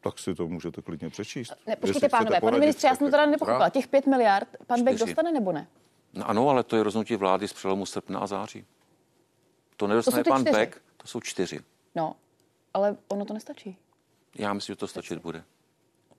Tak 0.01 0.19
si 0.19 0.35
to 0.35 0.47
můžete 0.47 0.81
klidně 0.81 1.09
přečíst. 1.09 1.53
Ne, 1.67 1.75
počkejte, 1.75 2.09
pánové, 2.09 2.41
pane 2.41 2.59
ministře, 2.59 2.87
já 2.87 2.95
jsem 2.95 3.07
to 3.07 3.11
teda 3.11 3.25
nepochopila. 3.25 3.69
Těch 3.69 3.87
pět 3.87 4.07
miliard 4.07 4.47
pan 4.67 4.83
Beck 4.83 4.99
dostane 4.99 5.31
nebo 5.31 5.51
ne? 5.51 5.67
No 6.13 6.29
ano, 6.29 6.49
ale 6.49 6.63
to 6.63 6.75
je 6.75 6.83
rozhodnutí 6.83 7.15
vlády 7.15 7.47
z 7.47 7.53
přelomu 7.53 7.85
srpna 7.85 8.19
a 8.19 8.27
září. 8.27 8.65
To 9.77 9.87
nedostane 9.87 10.23
to 10.23 10.29
pan 10.29 10.41
čtyři. 10.41 10.57
Beck, 10.57 10.81
to 10.97 11.07
jsou 11.07 11.19
čtyři. 11.19 11.59
No, 11.95 12.15
ale 12.73 12.97
ono 13.07 13.25
to 13.25 13.33
nestačí. 13.33 13.77
Já 14.35 14.53
myslím, 14.53 14.73
že 14.73 14.77
to 14.77 14.87
stačit 14.87 15.19
bude. 15.19 15.43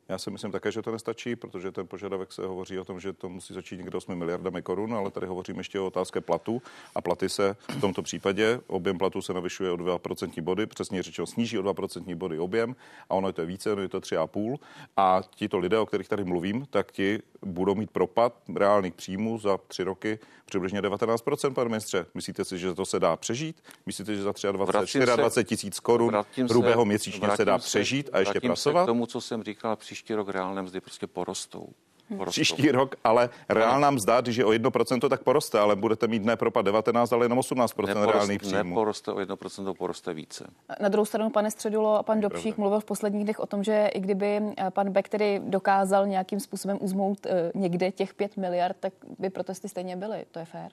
Já 0.09 0.19
si 0.19 0.31
myslím 0.31 0.53
také, 0.53 0.73
že 0.73 0.83
to 0.83 0.93
nestačí, 0.93 1.37
protože 1.37 1.73
ten 1.73 1.87
požadavek 1.87 2.33
se 2.33 2.47
hovoří 2.47 2.79
o 2.79 2.85
tom, 2.85 3.01
že 3.01 3.13
to 3.13 3.29
musí 3.29 3.55
začít 3.55 3.77
někde 3.77 3.99
8 3.99 4.15
miliardami 4.15 4.63
korun, 4.63 4.95
ale 4.95 5.11
tady 5.11 5.27
hovoříme 5.27 5.61
ještě 5.61 5.81
o 5.81 5.87
otázce 5.87 6.21
platu 6.21 6.63
a 6.95 7.01
platy 7.01 7.29
se 7.29 7.57
v 7.69 7.81
tomto 7.81 8.03
případě, 8.03 8.61
objem 8.67 8.99
platu 8.99 9.23
se 9.23 9.35
navyšuje 9.35 9.71
o 9.71 9.77
2% 9.77 10.43
body, 10.43 10.67
přesně 10.67 11.03
řečeno 11.03 11.27
sníží 11.27 11.59
o 11.59 11.63
2% 11.63 12.15
body 12.15 12.39
objem 12.39 12.77
a 13.11 13.15
ono 13.15 13.29
je 13.29 13.33
to 13.33 13.47
více, 13.47 13.73
ono 13.73 13.83
je 13.83 13.89
to 13.89 14.01
3,5 14.01 14.57
a 14.97 15.21
tito 15.35 15.59
lidé, 15.59 15.79
o 15.79 15.87
kterých 15.87 16.09
tady 16.09 16.25
mluvím, 16.25 16.67
tak 16.71 16.93
ti 16.93 17.23
budou 17.43 17.75
mít 17.75 17.91
propad 17.91 18.35
reálných 18.57 18.95
příjmů 18.95 19.39
za 19.39 19.59
tři 19.69 19.83
roky 19.83 20.19
přibližně 20.45 20.83
19%, 20.83 21.55
pane 21.55 21.69
ministře. 21.69 22.07
Myslíte 22.15 22.45
si, 22.45 22.59
že 22.59 22.75
to 22.75 22.87
se 22.87 23.01
dá 23.01 23.17
přežít? 23.17 23.63
Myslíte, 23.87 24.15
že 24.15 24.23
za 24.23 24.33
23, 24.53 24.99
24 24.99 25.45
tisíc 25.45 25.81
korun 25.81 26.25
hrubého 26.51 26.85
měsíčně 26.85 27.29
se 27.37 27.45
dá 27.45 27.59
přežít 27.59 28.11
a 28.13 28.19
ještě 28.19 28.41
pracovat? 28.41 28.83
K 28.83 28.87
tomu, 28.87 29.07
co 29.07 29.21
jsem 29.21 29.43
říkal, 29.43 29.77
příští 29.95 30.15
rok 30.15 30.29
reálné 30.29 30.63
mzdy 30.63 30.81
prostě 30.81 31.07
porostou. 31.07 31.69
porostou. 32.09 32.31
příští 32.31 32.71
rok, 32.71 32.95
ale 33.05 33.31
reálná 33.49 33.91
mzda, 33.91 34.21
když 34.21 34.37
je 34.37 34.45
o 34.45 34.51
1%, 34.51 35.09
tak 35.09 35.23
poroste, 35.23 35.59
ale 35.59 35.77
budete 35.77 36.07
mít 36.07 36.25
ne 36.25 36.37
propad 36.37 36.65
19, 36.65 37.13
ale 37.13 37.25
jenom 37.25 37.39
18% 37.39 37.87
Neporost, 37.87 38.15
reálný 38.15 38.39
příjmu. 38.39 38.57
Neporoste 38.57 39.13
o 39.13 39.17
1%, 39.17 39.75
poroste 39.75 40.15
více. 40.15 40.51
Na 40.81 40.89
druhou 40.89 41.05
stranu, 41.05 41.31
pane 41.31 41.51
Středulo, 41.51 42.03
pan 42.03 42.21
Dobšík 42.21 42.59
mluvil 42.59 42.81
v 42.81 42.85
posledních 42.85 43.25
dnech 43.25 43.41
o 43.41 43.47
tom, 43.47 43.65
že 43.65 43.91
i 43.95 44.01
kdyby 44.01 44.41
eh, 44.59 44.71
pan 44.71 44.91
Beck 44.91 45.09
tedy 45.09 45.41
dokázal 45.45 46.07
nějakým 46.07 46.41
způsobem 46.41 46.79
uzmout 46.81 47.27
eh, 47.27 47.53
někde 47.55 47.93
těch 47.93 48.15
5 48.15 48.37
miliard, 48.37 48.77
tak 48.81 48.93
by 49.19 49.31
protesty 49.31 49.69
stejně 49.69 49.97
byly. 49.97 50.25
To 50.31 50.39
je 50.39 50.45
fér. 50.45 50.71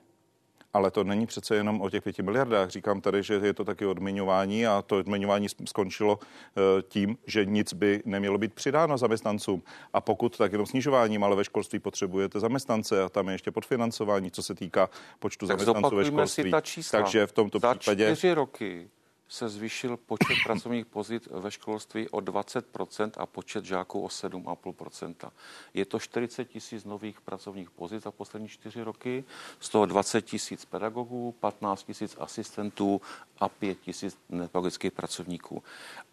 Ale 0.74 0.90
to 0.90 1.04
není 1.04 1.26
přece 1.26 1.56
jenom 1.56 1.80
o 1.80 1.90
těch 1.90 2.02
pěti 2.02 2.22
miliardách. 2.22 2.70
Říkám 2.70 3.00
tady, 3.00 3.22
že 3.22 3.34
je 3.34 3.52
to 3.52 3.64
taky 3.64 3.86
odměňování 3.86 4.66
a 4.66 4.82
to 4.82 4.98
odměňování 4.98 5.46
skončilo 5.64 6.18
eh, 6.18 6.82
tím, 6.82 7.18
že 7.26 7.44
nic 7.44 7.72
by 7.72 8.02
nemělo 8.04 8.38
být 8.38 8.54
přidáno 8.54 8.98
zaměstnancům. 8.98 9.62
A 9.92 10.00
pokud 10.00 10.38
tak 10.38 10.52
jenom 10.52 10.66
snižováním, 10.66 11.24
ale 11.24 11.36
ve 11.36 11.44
školství 11.44 11.78
potřebujete 11.78 12.40
zaměstnance 12.40 13.02
a 13.02 13.08
tam 13.08 13.28
je 13.28 13.34
ještě 13.34 13.50
podfinancování, 13.50 14.30
co 14.30 14.42
se 14.42 14.54
týká 14.54 14.90
počtu 15.18 15.46
tak 15.46 15.60
zaměstnanců 15.60 15.96
ve 15.96 16.04
školství. 16.04 16.44
Si 16.44 16.50
ta 16.50 16.60
čísla. 16.60 17.00
Takže 17.00 17.26
v 17.26 17.32
tomto 17.32 17.58
Za 17.58 17.74
případě... 17.74 18.04
čtyři 18.04 18.34
roky 18.34 18.88
se 19.32 19.48
zvýšil 19.48 19.96
počet 19.96 20.36
pracovních 20.44 20.86
pozit 20.86 21.28
ve 21.30 21.50
školství 21.50 22.08
o 22.08 22.18
20% 22.18 23.10
a 23.16 23.26
počet 23.26 23.64
žáků 23.64 24.04
o 24.04 24.06
7,5%. 24.06 25.30
Je 25.74 25.84
to 25.84 25.98
40 25.98 26.44
tisíc 26.44 26.84
nových 26.84 27.20
pracovních 27.20 27.70
pozic 27.70 28.02
za 28.02 28.10
poslední 28.10 28.48
čtyři 28.48 28.82
roky, 28.82 29.24
z 29.60 29.68
toho 29.68 29.86
20 29.86 30.22
tisíc 30.22 30.64
pedagogů, 30.64 31.34
15 31.40 31.82
tisíc 31.82 32.16
asistentů 32.20 33.00
a 33.38 33.48
5 33.48 33.80
tisíc 33.80 34.18
nepedagogických 34.28 34.92
pracovníků. 34.92 35.62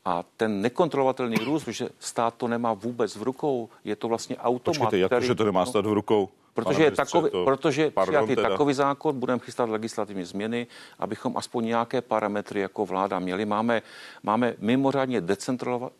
A 0.05 0.23
ten 0.37 0.61
nekontrolovatelný 0.61 1.35
růst, 1.35 1.67
že 1.67 1.89
stát 1.99 2.33
to 2.37 2.47
nemá 2.47 2.73
vůbec 2.73 3.15
v 3.15 3.23
rukou, 3.23 3.69
je 3.83 3.95
to 3.95 4.07
vlastně 4.07 4.37
automat. 4.37 4.77
Počkejte, 4.77 4.97
jak 4.97 5.09
který, 5.09 5.21
to, 5.21 5.27
že 5.27 5.35
to 5.35 5.43
nemá 5.43 5.65
stát 5.65 5.85
v 5.85 5.93
rukou? 5.93 6.29
Protože 6.63 6.83
je 6.83 6.91
takový, 6.91 7.31
to, 7.31 7.45
protože 7.45 7.91
přijatý 8.03 8.35
takový 8.35 8.73
zákon, 8.73 9.19
budeme 9.19 9.39
chystat 9.39 9.69
legislativní 9.69 10.23
změny, 10.23 10.67
abychom 10.99 11.37
aspoň 11.37 11.65
nějaké 11.65 12.01
parametry 12.01 12.59
jako 12.59 12.85
vláda 12.85 13.19
měli. 13.19 13.45
Máme, 13.45 13.81
máme 14.23 14.55
mimořádně 14.59 15.21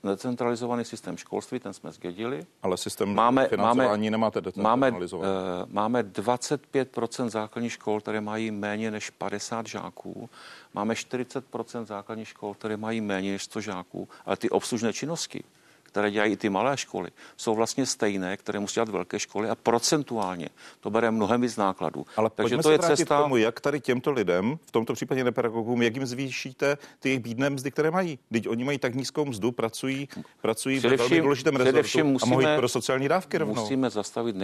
decentralizovaný 0.03 0.85
systém 0.85 1.17
školství, 1.17 1.59
ten 1.59 1.73
jsme 1.73 1.91
zdědili. 1.91 2.45
Ale 2.63 2.77
systém 2.77 3.15
máme, 3.15 3.47
financování 3.47 4.09
máme, 4.09 4.11
nemáte 4.11 4.41
decentralizovaný. 4.41 5.07
Máme, 5.11 5.63
uh, 5.65 5.73
máme 5.73 6.03
25% 6.03 7.29
základních 7.29 7.71
škol, 7.71 8.01
které 8.01 8.21
mají 8.21 8.51
méně 8.51 8.91
než 8.91 9.09
50 9.09 9.67
žáků. 9.67 10.29
Máme 10.73 10.93
40% 10.93 11.85
základních 11.85 12.27
škol, 12.27 12.53
které 12.53 12.77
mají 12.77 13.01
méně 13.01 13.31
než 13.31 13.43
100 13.43 13.61
žáků, 13.61 14.07
ale 14.25 14.37
ty 14.37 14.49
obslužné 14.49 14.93
činnosti, 14.93 15.43
které 15.89 16.11
dělají 16.11 16.33
i 16.33 16.37
ty 16.37 16.49
malé 16.49 16.77
školy, 16.77 17.09
jsou 17.37 17.55
vlastně 17.55 17.85
stejné, 17.85 18.37
které 18.37 18.59
musí 18.59 18.73
dělat 18.73 18.89
velké 18.89 19.19
školy 19.19 19.49
a 19.49 19.55
procentuálně 19.55 20.49
to 20.79 20.89
bere 20.89 21.11
mnohem 21.11 21.41
víc 21.41 21.57
nákladů. 21.57 22.05
Ale 22.17 22.29
Takže 22.35 22.57
to 22.57 22.71
je 22.71 22.79
cesta. 22.79 23.15
K 23.15 23.21
tomu, 23.23 23.37
jak 23.37 23.59
tady 23.59 23.79
těmto 23.79 24.11
lidem, 24.11 24.59
v 24.65 24.71
tomto 24.71 24.93
případě 24.93 25.23
nepedagogům, 25.23 25.81
jak 25.81 25.95
jim 25.95 26.05
zvýšíte 26.05 26.77
ty 26.99 27.09
jejich 27.09 27.19
bídné 27.19 27.49
mzdy, 27.49 27.71
které 27.71 27.91
mají. 27.91 28.19
Teď 28.31 28.47
oni 28.47 28.63
mají 28.63 28.77
tak 28.77 28.95
nízkou 28.95 29.25
mzdu, 29.25 29.51
pracují, 29.51 30.07
pracují 30.41 30.79
ve 30.79 30.97
velmi 30.97 31.21
důležitém 31.21 31.55
rezortu 31.55 32.03
musíme, 32.03 32.35
a 32.35 32.39
mohou 32.39 32.57
pro 32.57 32.69
sociální 32.69 33.07
dávky 33.07 33.37
rovnou. 33.37 33.61
Musíme 33.61 33.89
zastavit 33.89 34.35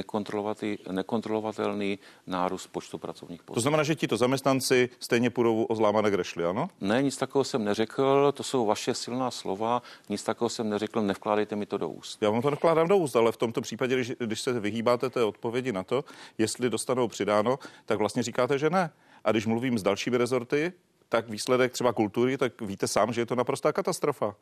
nekontrolovatelný 0.91 1.99
nárůst 2.27 2.67
počtu 2.67 2.97
pracovních 2.97 3.43
postů. 3.43 3.53
To 3.53 3.61
znamená, 3.61 3.83
že 3.83 3.95
ti 3.95 4.07
to 4.07 4.17
zaměstnanci 4.17 4.89
stejně 4.99 5.29
půjdou 5.29 5.63
o 5.63 5.75
zlámané 5.75 6.11
grešly, 6.11 6.45
ano? 6.45 6.69
Ne, 6.81 7.03
nic 7.03 7.17
takového 7.17 7.43
jsem 7.43 7.63
neřekl, 7.63 8.31
to 8.31 8.43
jsou 8.43 8.65
vaše 8.65 8.93
silná 8.93 9.31
slova, 9.31 9.81
nic 10.09 10.23
takového 10.23 10.49
jsem 10.49 10.69
neřekl, 10.69 11.01
nevkládám 11.01 11.34
nevkládejte 11.35 11.55
mi 11.55 11.65
to 11.65 11.77
do 11.77 11.89
úst. 11.89 12.21
Já 12.21 12.29
vám 12.29 12.41
to 12.41 12.49
nevkládám 12.49 12.87
do 12.87 12.97
úst, 12.97 13.15
ale 13.15 13.31
v 13.31 13.37
tomto 13.37 13.61
případě, 13.61 13.95
když, 13.95 14.11
když 14.19 14.41
se 14.41 14.59
vyhýbáte 14.59 15.09
té 15.09 15.23
odpovědi 15.23 15.71
na 15.71 15.83
to, 15.83 16.03
jestli 16.37 16.69
dostanou 16.69 17.07
přidáno, 17.07 17.59
tak 17.85 17.97
vlastně 17.97 18.23
říkáte, 18.23 18.57
že 18.57 18.69
ne. 18.69 18.89
A 19.23 19.31
když 19.31 19.45
mluvím 19.45 19.77
s 19.77 19.83
dalšími 19.83 20.17
rezorty, 20.17 20.73
tak 21.09 21.29
výsledek 21.29 21.71
třeba 21.71 21.93
kultury, 21.93 22.37
tak 22.37 22.61
víte 22.61 22.87
sám, 22.87 23.13
že 23.13 23.21
je 23.21 23.25
to 23.25 23.35
naprostá 23.35 23.73
katastrofa. 23.73 24.35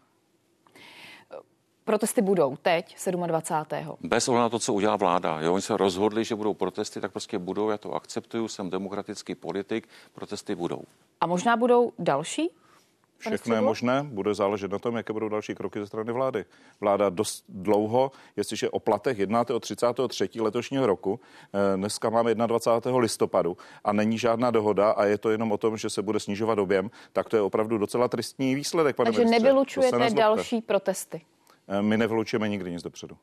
Protesty 1.86 2.22
budou 2.22 2.56
teď, 2.56 2.98
27. 3.26 3.98
Bez 4.02 4.28
ohledu 4.28 4.42
na 4.42 4.50
to, 4.50 4.60
co 4.60 4.74
udělá 4.74 4.96
vláda. 4.96 5.42
Jo, 5.42 5.54
oni 5.54 5.62
se 5.62 5.78
rozhodli, 5.78 6.24
že 6.24 6.36
budou 6.36 6.54
protesty, 6.54 7.02
tak 7.02 7.12
prostě 7.12 7.40
budou, 7.40 7.70
já 7.70 7.78
to 7.78 7.94
akceptuju, 7.94 8.48
jsem 8.48 8.70
demokratický 8.70 9.36
politik, 9.36 9.88
protesty 10.14 10.56
budou. 10.56 10.84
A 11.22 11.28
možná 11.28 11.58
budou 11.58 11.92
další? 12.00 12.50
Všechno 13.30 13.56
je 13.56 13.62
možné, 13.62 14.04
bude 14.04 14.34
záležet 14.34 14.72
na 14.72 14.80
tom, 14.80 14.96
jaké 14.96 15.14
budou 15.14 15.30
další 15.30 15.56
kroky 15.56 15.80
ze 15.80 15.88
strany 15.88 16.12
vlády. 16.12 16.46
Vláda 16.82 17.10
dost 17.10 17.44
dlouho, 17.50 18.12
jestliže 18.36 18.70
o 18.70 18.80
platech 18.80 19.20
jednáte 19.20 19.54
o 19.54 19.60
33. 19.60 20.42
letošního 20.42 20.86
roku, 20.86 21.20
eh, 21.54 21.78
dneska 21.78 22.10
máme 22.10 22.36
21. 22.36 23.00
listopadu 23.00 23.58
a 23.84 23.94
není 23.94 24.18
žádná 24.18 24.52
dohoda 24.52 24.92
a 24.92 25.06
je 25.06 25.18
to 25.18 25.30
jenom 25.30 25.52
o 25.52 25.58
tom, 25.58 25.78
že 25.78 25.90
se 25.90 26.02
bude 26.02 26.20
snižovat 26.20 26.60
objem, 26.60 26.92
tak 27.14 27.30
to 27.30 27.36
je 27.36 27.42
opravdu 27.42 27.78
docela 27.78 28.08
tristní 28.08 28.56
výsledek, 28.56 28.96
pane 28.96 29.06
Takže 29.08 29.20
ministře. 29.20 29.44
nevylučujete 29.44 30.10
další 30.10 30.62
protesty? 30.62 31.22
Eh, 31.68 31.82
my 31.82 31.98
nevylučujeme 31.98 32.50
nikdy 32.50 32.72
nic 32.72 32.84
dopředu. 32.84 33.18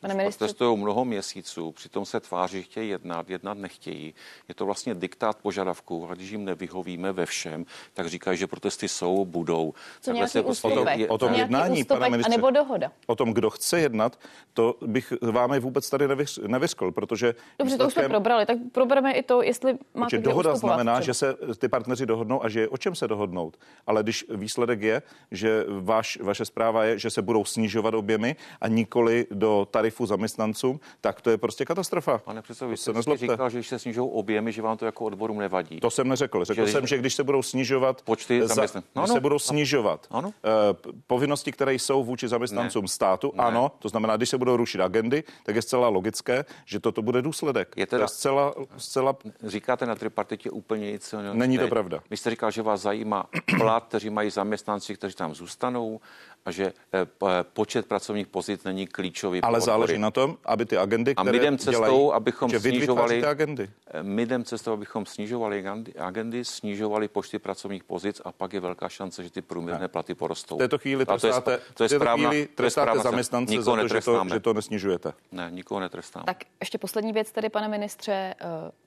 Pane 0.00 0.14
ministře... 0.14 0.38
Protestují 0.38 0.78
mnoho 0.78 1.04
měsíců, 1.04 1.72
přitom 1.72 2.04
se 2.04 2.20
tváří, 2.20 2.62
chtějí 2.62 2.88
jednat, 2.88 3.30
jednat 3.30 3.58
nechtějí. 3.58 4.14
Je 4.48 4.54
to 4.54 4.66
vlastně 4.66 4.94
diktát 4.94 5.38
požadavků 5.42 6.08
a 6.10 6.14
když 6.14 6.30
jim 6.30 6.44
nevyhovíme 6.44 7.12
ve 7.12 7.26
všem, 7.26 7.66
tak 7.94 8.08
říkají, 8.08 8.38
že 8.38 8.46
protesty 8.46 8.88
jsou, 8.88 9.24
budou. 9.24 9.74
Co 10.00 10.12
nějaký 10.12 10.40
ústupek, 10.40 10.78
o 10.78 10.84
tom, 10.84 11.06
o 11.08 11.18
tom 11.18 11.34
jednání, 11.34 11.84
pane 11.84 12.10
ministře, 12.10 12.36
nebo 12.36 12.50
dohoda. 12.50 12.92
O 13.06 13.16
tom, 13.16 13.32
kdo 13.32 13.50
chce 13.50 13.80
jednat, 13.80 14.18
to 14.54 14.74
bych 14.86 15.12
vám 15.22 15.58
vůbec 15.58 15.90
tady 15.90 16.08
nevyřkl, 16.46 16.92
protože... 16.92 17.34
Dobře, 17.58 17.78
to 17.78 17.86
už 17.86 17.92
jsme 17.92 18.08
probrali, 18.08 18.46
tak 18.46 18.58
probereme 18.72 19.12
i 19.12 19.22
to, 19.22 19.42
jestli 19.42 19.78
máte 19.94 20.18
dohoda 20.18 20.56
znamená, 20.56 21.00
že 21.00 21.14
se 21.14 21.34
ty 21.58 21.68
partneři 21.68 22.06
dohodnou 22.06 22.44
a 22.44 22.48
že 22.48 22.60
je 22.60 22.68
o 22.68 22.76
čem 22.76 22.94
se 22.94 23.08
dohodnout. 23.08 23.56
Ale 23.86 24.02
když 24.02 24.24
výsledek 24.28 24.82
je, 24.82 25.02
že 25.30 25.64
vaš, 25.80 26.18
vaše 26.22 26.44
zpráva 26.44 26.84
je, 26.84 26.98
že 26.98 27.10
se 27.10 27.22
budou 27.22 27.44
snižovat 27.44 27.94
objemy 27.94 28.36
a 28.60 28.68
nikoli 28.68 29.26
do 29.30 29.68
tarif 29.70 29.85
tarifu 29.86 30.06
zaměstnancům, 30.06 30.80
tak 31.00 31.20
to 31.20 31.30
je 31.30 31.38
prostě 31.38 31.64
katastrofa. 31.64 32.18
Pane 32.18 32.42
předsedo, 32.42 32.70
vy 32.70 32.76
jste 32.76 33.16
říkal, 33.16 33.50
že 33.50 33.58
když 33.58 33.68
se 33.68 33.78
snižují 33.78 34.10
objemy, 34.12 34.52
že 34.52 34.62
vám 34.62 34.76
to 34.76 34.86
jako 34.86 35.04
odborům 35.04 35.38
nevadí. 35.38 35.80
To 35.80 35.90
jsem 35.90 36.08
neřekl. 36.08 36.44
Řekl 36.44 36.66
že, 36.66 36.72
jsem, 36.72 36.86
že 36.86 36.98
když 36.98 37.14
se 37.14 37.24
budou 37.24 37.42
snižovat 37.42 38.02
počty 38.02 38.46
zaměstnanců, 38.46 38.88
no, 38.96 39.02
no, 39.02 39.08
se 39.08 39.20
budou 39.20 39.38
snižovat 39.38 40.06
ano. 40.10 40.28
Uh, 40.28 40.92
povinnosti, 41.06 41.52
které 41.52 41.74
jsou 41.74 42.04
vůči 42.04 42.28
zaměstnancům 42.28 42.82
ne. 42.82 42.88
státu, 42.88 43.32
ne. 43.34 43.44
ano, 43.44 43.72
to 43.78 43.88
znamená, 43.88 44.16
když 44.16 44.28
se 44.28 44.38
budou 44.38 44.56
rušit 44.56 44.80
agendy, 44.80 45.24
tak 45.44 45.56
je 45.56 45.62
zcela 45.62 45.88
logické, 45.88 46.44
že 46.64 46.80
toto 46.80 47.02
bude 47.02 47.22
důsledek. 47.22 47.74
Je 47.76 47.86
teda, 47.86 47.98
to 47.98 48.04
je 48.04 48.08
zcela, 48.08 48.54
zcela... 48.76 49.16
Říkáte 49.42 49.86
na 49.86 49.94
tripartitě 49.94 50.50
úplně 50.50 50.92
nic. 50.92 51.14
Není 51.32 51.58
to 51.58 51.68
pravda. 51.68 52.00
Vy 52.10 52.16
jste 52.16 52.30
říkal, 52.30 52.50
že 52.50 52.62
vás 52.62 52.80
zajímá 52.80 53.26
plat, 53.58 53.84
kteří 53.84 54.10
mají 54.10 54.30
zaměstnanci, 54.30 54.94
kteří 54.94 55.14
tam 55.14 55.34
zůstanou 55.34 56.00
a 56.46 56.50
že 56.50 56.72
eh, 56.94 57.06
počet 57.42 57.86
pracovních 57.86 58.26
pozic 58.26 58.64
není 58.64 58.86
klíčový. 58.86 59.40
Ale 59.40 59.60
záleží 59.60 59.98
na 59.98 60.10
tom, 60.10 60.36
aby 60.44 60.66
ty 60.66 60.76
agendy, 60.76 61.14
které 61.14 61.30
a 61.30 61.32
my 61.32 61.38
jdem 61.38 61.58
cestou, 61.58 61.70
dělají, 61.70 62.12
abychom 62.12 62.50
že 62.50 62.60
snižovali 62.60 63.24
agendy. 63.24 63.70
Eh, 63.86 64.02
my 64.02 64.22
jdem 64.22 64.44
cestou, 64.44 64.72
abychom 64.72 65.06
snižovali 65.06 65.64
agendy, 65.98 66.44
snižovali 66.44 67.08
počty 67.08 67.38
pracovních 67.38 67.84
pozic 67.84 68.20
a 68.24 68.32
pak 68.32 68.52
je 68.52 68.60
velká 68.60 68.88
šance, 68.88 69.24
že 69.24 69.30
ty 69.30 69.42
průměrné 69.42 69.88
platy 69.88 70.14
porostou. 70.14 70.54
V 70.54 70.58
této 70.58 70.78
chvíli 70.78 71.06
trestáte, 71.06 71.60
to 71.74 71.82
je, 71.82 71.88
správná, 71.88 72.28
chvíli 72.28 72.48
trestáte 72.54 72.98
zaměstnance 72.98 73.62
za 73.62 73.76
to, 73.76 73.88
že 73.88 74.00
to, 74.00 74.24
že 74.32 74.40
to 74.40 74.54
nesnižujete. 74.54 75.12
Ne, 75.32 75.48
nikoho 75.50 75.80
netrestáme. 75.80 76.24
Tak 76.26 76.44
ještě 76.60 76.78
poslední 76.78 77.12
věc 77.12 77.32
tedy, 77.32 77.48
pane 77.48 77.68
ministře, 77.68 78.34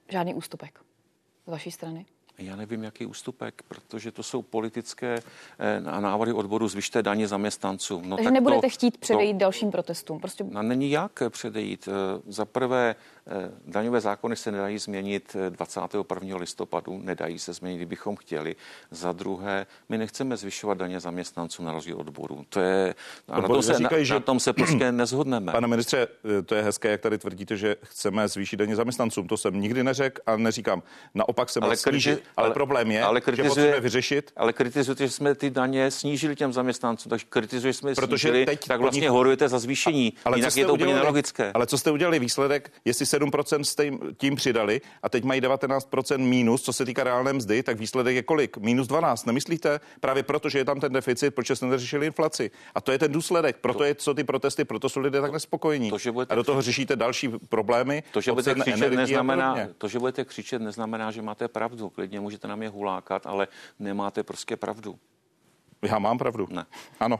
žádný 0.10 0.34
ústupek 0.34 0.80
z 1.48 1.52
vaší 1.52 1.72
strany. 1.72 2.06
Já 2.40 2.56
nevím, 2.56 2.84
jaký 2.84 3.06
ústupek, 3.06 3.62
protože 3.68 4.12
to 4.12 4.24
jsou 4.24 4.42
politické 4.42 5.20
eh, 5.60 5.82
návrhy 5.82 6.34
odboru 6.34 6.68
zvyšte 6.68 7.04
daně 7.04 7.28
zaměstnanců. 7.28 8.02
No, 8.06 8.16
Takže 8.16 8.24
tak 8.24 8.34
nebudete 8.34 8.62
to, 8.62 8.70
chtít 8.70 8.98
předejít 8.98 9.34
to, 9.34 9.40
dalším 9.40 9.72
protestům? 9.72 10.20
Prostě... 10.20 10.44
No, 10.44 10.64
není 10.64 10.92
jak 10.92 11.24
předejít. 11.30 11.88
Eh, 11.88 12.22
za 12.28 12.46
prvé, 12.46 12.96
daňové 13.66 14.02
zákony 14.02 14.36
se 14.36 14.52
nedají 14.52 14.78
změnit 14.78 15.36
21. 15.50 16.38
listopadu, 16.38 17.00
nedají 17.04 17.40
se 17.40 17.54
změnit, 17.54 17.78
kdybychom 17.78 18.16
chtěli. 18.16 18.56
Za 18.92 19.12
druhé, 19.12 19.66
my 19.90 19.98
nechceme 19.98 20.38
zvyšovat 20.38 20.78
daně 20.78 21.00
zaměstnancům 21.00 21.66
na 21.66 21.72
rozdíl 21.72 21.98
odboru. 21.98 22.46
To 22.50 22.60
je, 22.60 22.96
a 23.28 23.42
na, 23.42 23.48
tom 23.48 23.62
se, 23.62 23.74
říkají, 23.74 24.02
na, 24.02 24.06
že... 24.06 24.14
na 24.14 24.20
tom 24.20 24.40
se 24.40 24.54
prostě 24.54 24.92
nezhodneme. 24.92 25.52
Pane 25.52 25.68
ministře, 25.68 26.08
to 26.46 26.56
je 26.56 26.62
hezké, 26.62 26.92
jak 26.92 27.02
tady 27.02 27.18
tvrdíte, 27.18 27.58
že 27.58 27.76
chceme 27.84 28.28
zvýšit 28.28 28.58
daně 28.58 28.76
zaměstnancům. 28.76 29.28
To 29.28 29.38
jsem 29.38 29.62
nikdy 29.62 29.84
neřekl 29.84 30.22
a 30.26 30.38
neříkám. 30.38 30.84
Naopak 31.16 31.50
jsem 31.50 31.64
ale 31.64 31.78
snížit, 31.78 32.24
ale, 32.38 32.46
ale 32.46 32.54
problém 32.54 32.92
je, 32.92 33.04
ale 33.04 33.22
kritizuje, 33.22 33.44
že 33.44 33.50
potřebujeme 33.50 33.80
vyřešit. 33.80 34.32
Ale 34.38 34.54
kritizujete, 34.54 35.08
že 35.08 35.14
jsme 35.14 35.36
ty 35.36 35.50
daně 35.50 35.92
snížili 35.92 36.36
těm 36.36 36.54
zaměstnancům, 36.54 37.10
takže 37.10 37.26
kritizuje, 37.30 37.74
že 37.74 37.80
jsme 37.80 37.92
je 37.92 37.96
Protože 37.96 38.28
snížili, 38.28 38.46
teď 38.46 38.68
tak 38.68 38.82
vlastně 38.82 39.02
nich... 39.02 39.10
horujete 39.10 39.50
za 39.50 39.60
zvýšení. 39.60 40.14
Ale 40.26 40.38
Jinak 40.38 40.58
je 40.58 40.66
to 40.66 40.74
udělali, 40.74 40.94
úplně 40.94 41.04
nelogické. 41.04 41.52
Ale 41.54 41.68
co 41.68 41.78
jste 41.78 41.92
udělali 41.92 42.20
výsledek, 42.20 42.72
jestli 42.86 43.06
7% 43.20 43.62
jste 43.62 43.92
tím 44.18 44.36
přidali 44.36 44.82
a 45.04 45.10
teď 45.10 45.24
mají 45.24 45.42
19% 45.42 46.18
mínus, 46.18 46.62
co 46.62 46.74
se 46.74 46.86
týká 46.86 47.04
reálné 47.04 47.34
mzdy, 47.34 47.64
tak 47.64 47.78
výsledek 47.78 48.16
je 48.16 48.24
kolik? 48.24 48.58
Minus 48.58 48.88
12, 48.88 49.26
nemyslíte? 49.26 49.80
Právě 50.00 50.24
proto, 50.24 50.50
že 50.50 50.58
je 50.58 50.66
tam 50.66 50.80
ten 50.80 50.94
deficit, 50.94 51.36
proč 51.36 51.52
jste 51.52 51.66
neřešili 51.66 52.06
inflaci. 52.06 52.52
A 52.76 52.82
to 52.82 52.92
je 52.92 53.00
ten 53.00 53.12
důsledek. 53.12 53.58
Proto 53.58 53.84
je, 53.84 53.96
co 53.96 54.14
ty 54.14 54.24
protesty, 54.24 54.66
proto 54.66 54.90
jsou 54.90 55.00
lidé 55.00 55.22
tak 55.22 55.32
nespokojení. 55.32 55.90
To, 55.90 55.98
že 55.98 56.12
a 56.30 56.36
do 56.36 56.44
toho 56.44 56.62
řešíte 56.62 56.96
další 56.96 57.30
problémy. 57.30 58.04
To, 58.12 58.22
že 58.22 58.32
budete 58.32 58.56
křičet, 58.56 58.94
neznamená, 58.94 59.58
to, 59.78 59.88
že 59.88 60.00
budete 60.00 60.26
křičet, 60.26 60.62
neznamená, 60.62 61.12
že 61.12 61.22
máte 61.22 61.48
pravdu. 61.48 61.90
Klidně 61.90 62.20
můžete 62.20 62.48
na 62.48 62.56
mě 62.56 62.70
hulákat, 62.70 63.26
ale 63.26 63.48
nemáte 63.80 64.24
prostě 64.24 64.58
pravdu. 64.58 65.00
Já 65.82 66.00
mám 66.00 66.18
pravdu. 66.18 66.48
Ne. 66.50 66.66
Ano. 67.00 67.20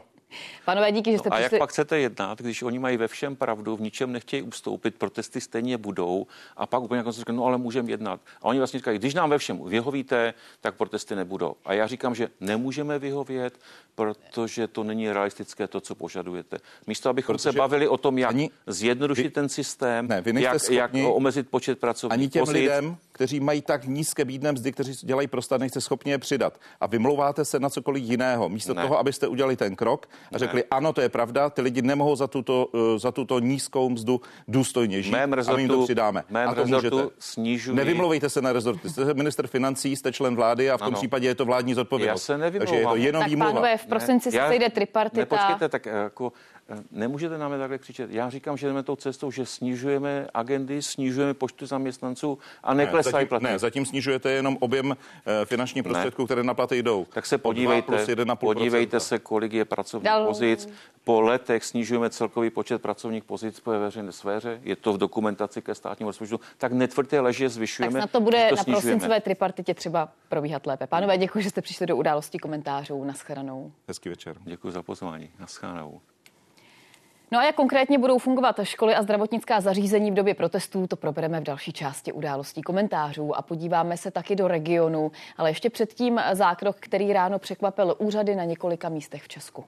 Panové, 0.64 0.92
díky, 0.92 1.12
že 1.12 1.18
jste 1.18 1.28
no, 1.28 1.36
A 1.36 1.38
přišli... 1.38 1.54
jak 1.56 1.60
pak 1.60 1.70
chcete 1.70 1.98
jednat, 1.98 2.38
když 2.38 2.62
oni 2.62 2.78
mají 2.78 2.96
ve 2.96 3.08
všem 3.08 3.36
pravdu, 3.36 3.76
v 3.76 3.80
ničem 3.80 4.12
nechtějí 4.12 4.42
ustoupit, 4.42 4.94
protesty 4.94 5.40
stejně 5.40 5.78
budou 5.78 6.26
a 6.56 6.66
pak 6.66 6.82
úplně 6.82 6.98
jako 6.98 7.10
no 7.32 7.44
ale 7.44 7.58
můžeme 7.58 7.90
jednat. 7.90 8.20
A 8.42 8.44
oni 8.44 8.58
vlastně 8.58 8.78
říkají, 8.78 8.98
když 8.98 9.14
nám 9.14 9.30
ve 9.30 9.38
všem 9.38 9.60
vyhovíte, 9.64 10.34
tak 10.60 10.74
protesty 10.74 11.16
nebudou. 11.16 11.54
A 11.64 11.72
já 11.72 11.86
říkám, 11.86 12.14
že 12.14 12.28
nemůžeme 12.40 12.98
vyhovět, 12.98 13.58
protože 13.94 14.68
to 14.68 14.84
není 14.84 15.12
realistické 15.12 15.68
to, 15.68 15.80
co 15.80 15.94
požadujete. 15.94 16.58
Místo, 16.86 17.08
abychom 17.08 17.34
protože 17.34 17.42
se 17.42 17.52
bavili 17.52 17.88
o 17.88 17.96
tom, 17.96 18.18
jak 18.18 18.30
ani, 18.30 18.50
zjednodušit 18.66 19.22
vy, 19.22 19.30
ten 19.30 19.48
systém, 19.48 20.08
ne, 20.08 20.20
vy 20.20 20.42
jak, 20.42 20.70
jak 20.70 20.90
omezit 21.04 21.48
počet 21.48 21.78
pracovních 21.78 22.12
Ani 22.12 22.28
těm 22.28 22.40
pozic. 22.40 22.54
lidem, 22.54 22.96
kteří 23.20 23.40
mají 23.40 23.62
tak 23.62 23.84
nízké 23.84 24.24
bídné 24.24 24.52
mzdy, 24.52 24.72
kteří 24.72 25.06
dělají 25.06 25.28
prostat, 25.28 25.60
nejste 25.60 25.80
schopni 25.80 26.12
je 26.12 26.18
přidat. 26.18 26.60
A 26.80 26.86
vymlouváte 26.86 27.44
se 27.44 27.60
na 27.60 27.70
cokoliv 27.70 28.04
jiného. 28.04 28.48
Místo 28.48 28.74
ne. 28.74 28.82
toho, 28.82 28.98
abyste 28.98 29.28
udělali 29.28 29.56
ten 29.56 29.76
krok 29.76 30.08
a 30.32 30.38
řekli, 30.38 30.60
ne. 30.60 30.66
ano, 30.70 30.92
to 30.92 31.00
je 31.00 31.08
pravda, 31.08 31.50
ty 31.50 31.62
lidi 31.62 31.82
nemohou 31.82 32.16
za 32.16 32.26
tuto, 32.26 32.66
uh, 32.66 32.98
za 32.98 33.12
tuto 33.12 33.40
nízkou 33.40 33.88
mzdu 33.88 34.20
důstojně 34.48 35.02
žít 35.02 35.12
mém 35.12 35.32
rezortu, 35.32 35.54
a 35.54 35.56
my 35.56 35.62
jim 35.62 35.68
to 35.68 35.84
přidáme. 35.84 36.24
Mém 36.30 36.48
a 36.48 36.54
to 36.54 36.66
můžete. 36.66 36.96
Snižuji... 37.18 37.74
Nevymlouvejte 37.74 38.30
se 38.30 38.42
na 38.42 38.52
rezort. 38.52 38.80
Jste 38.86 39.14
minister 39.14 39.46
financí, 39.46 39.96
jste 39.96 40.12
člen 40.12 40.36
vlády 40.36 40.70
a 40.70 40.76
v 40.76 40.80
tom 40.80 40.86
ano. 40.86 40.96
případě 40.96 41.28
je 41.28 41.34
to 41.34 41.44
vládní 41.44 41.74
zodpovědnost. 41.74 42.28
Já 42.28 42.34
se 42.34 42.38
nevymlouvám. 42.38 42.66
Takže 42.66 42.82
je 42.82 42.86
to 42.88 42.96
jenom 42.96 43.22
tak 43.22 43.38
pánové, 43.38 43.76
v 43.76 43.86
prosinci 43.86 44.30
se 44.30 44.38
sejde 44.48 44.70
tripartita. 44.70 45.20
Ne, 45.20 45.26
počkejte, 45.26 45.68
tak 45.68 45.86
eh, 45.86 45.90
jako 45.90 46.32
Nemůžete 46.90 47.38
nám 47.38 47.58
takhle 47.58 47.78
křičet. 47.78 48.10
Já 48.10 48.30
říkám, 48.30 48.56
že 48.56 48.66
jdeme 48.66 48.82
tou 48.82 48.96
cestou, 48.96 49.30
že 49.30 49.46
snižujeme 49.46 50.26
agendy, 50.34 50.82
snižujeme 50.82 51.34
počtu 51.34 51.66
zaměstnanců 51.66 52.38
a 52.62 52.74
neklesají 52.74 53.09
ne, 53.18 53.26
platy. 53.26 53.44
Ne, 53.44 53.58
zatím 53.58 53.86
snižujete 53.86 54.30
jenom 54.30 54.56
objem 54.60 54.96
eh, 55.26 55.44
finančních 55.44 55.84
prostředků, 55.84 56.24
které 56.24 56.42
na 56.42 56.54
platy 56.54 56.82
jdou. 56.82 57.06
Tak 57.10 57.26
se 57.26 57.38
podívejte, 57.38 58.06
podívejte 58.34 59.00
se, 59.00 59.18
kolik 59.18 59.52
je 59.52 59.64
pracovních 59.64 60.04
Dal... 60.04 60.26
pozic. 60.26 60.68
Po 61.04 61.20
letech 61.20 61.64
snižujeme 61.64 62.10
celkový 62.10 62.50
počet 62.50 62.82
pracovních 62.82 63.24
pozic 63.24 63.62
ve 63.66 63.78
veřejné 63.78 64.12
sféře. 64.12 64.60
Je 64.62 64.76
to 64.76 64.92
v 64.92 64.98
dokumentaci 64.98 65.62
ke 65.62 65.74
státnímu 65.74 66.08
rozpočtu. 66.08 66.40
Tak 66.58 66.72
netvrďte 66.72 67.20
leže, 67.20 67.48
zvyšujeme. 67.48 68.00
Tak 68.00 68.10
to 68.10 68.20
bude 68.20 68.48
to 68.48 68.56
na 68.56 68.64
prosincové 68.64 69.20
tripartitě 69.20 69.74
třeba 69.74 70.08
probíhat 70.28 70.66
lépe. 70.66 70.86
Pánové, 70.86 71.18
děkuji, 71.18 71.42
že 71.42 71.50
jste 71.50 71.62
přišli 71.62 71.86
do 71.86 71.96
události 71.96 72.38
komentářů. 72.38 73.04
Naschledanou. 73.04 73.72
Hezký 73.88 74.08
večer. 74.08 74.36
Děkuji 74.44 74.70
za 74.70 74.82
pozvání. 74.82 75.30
Naschledanou. 75.38 76.00
No 77.32 77.38
a 77.38 77.44
jak 77.44 77.54
konkrétně 77.54 77.98
budou 77.98 78.18
fungovat 78.18 78.60
školy 78.62 78.94
a 78.94 79.02
zdravotnická 79.02 79.60
zařízení 79.60 80.10
v 80.10 80.14
době 80.14 80.34
protestů, 80.34 80.86
to 80.86 80.96
probereme 80.96 81.40
v 81.40 81.42
další 81.42 81.72
části 81.72 82.12
událostí 82.12 82.62
komentářů 82.62 83.36
a 83.36 83.42
podíváme 83.42 83.96
se 83.96 84.10
taky 84.10 84.36
do 84.36 84.48
regionu, 84.48 85.12
ale 85.36 85.50
ještě 85.50 85.70
předtím 85.70 86.20
zákrok, 86.32 86.76
který 86.80 87.12
ráno 87.12 87.38
překvapil 87.38 87.94
úřady 87.98 88.36
na 88.36 88.44
několika 88.44 88.88
místech 88.88 89.22
v 89.22 89.28
Česku. 89.28 89.64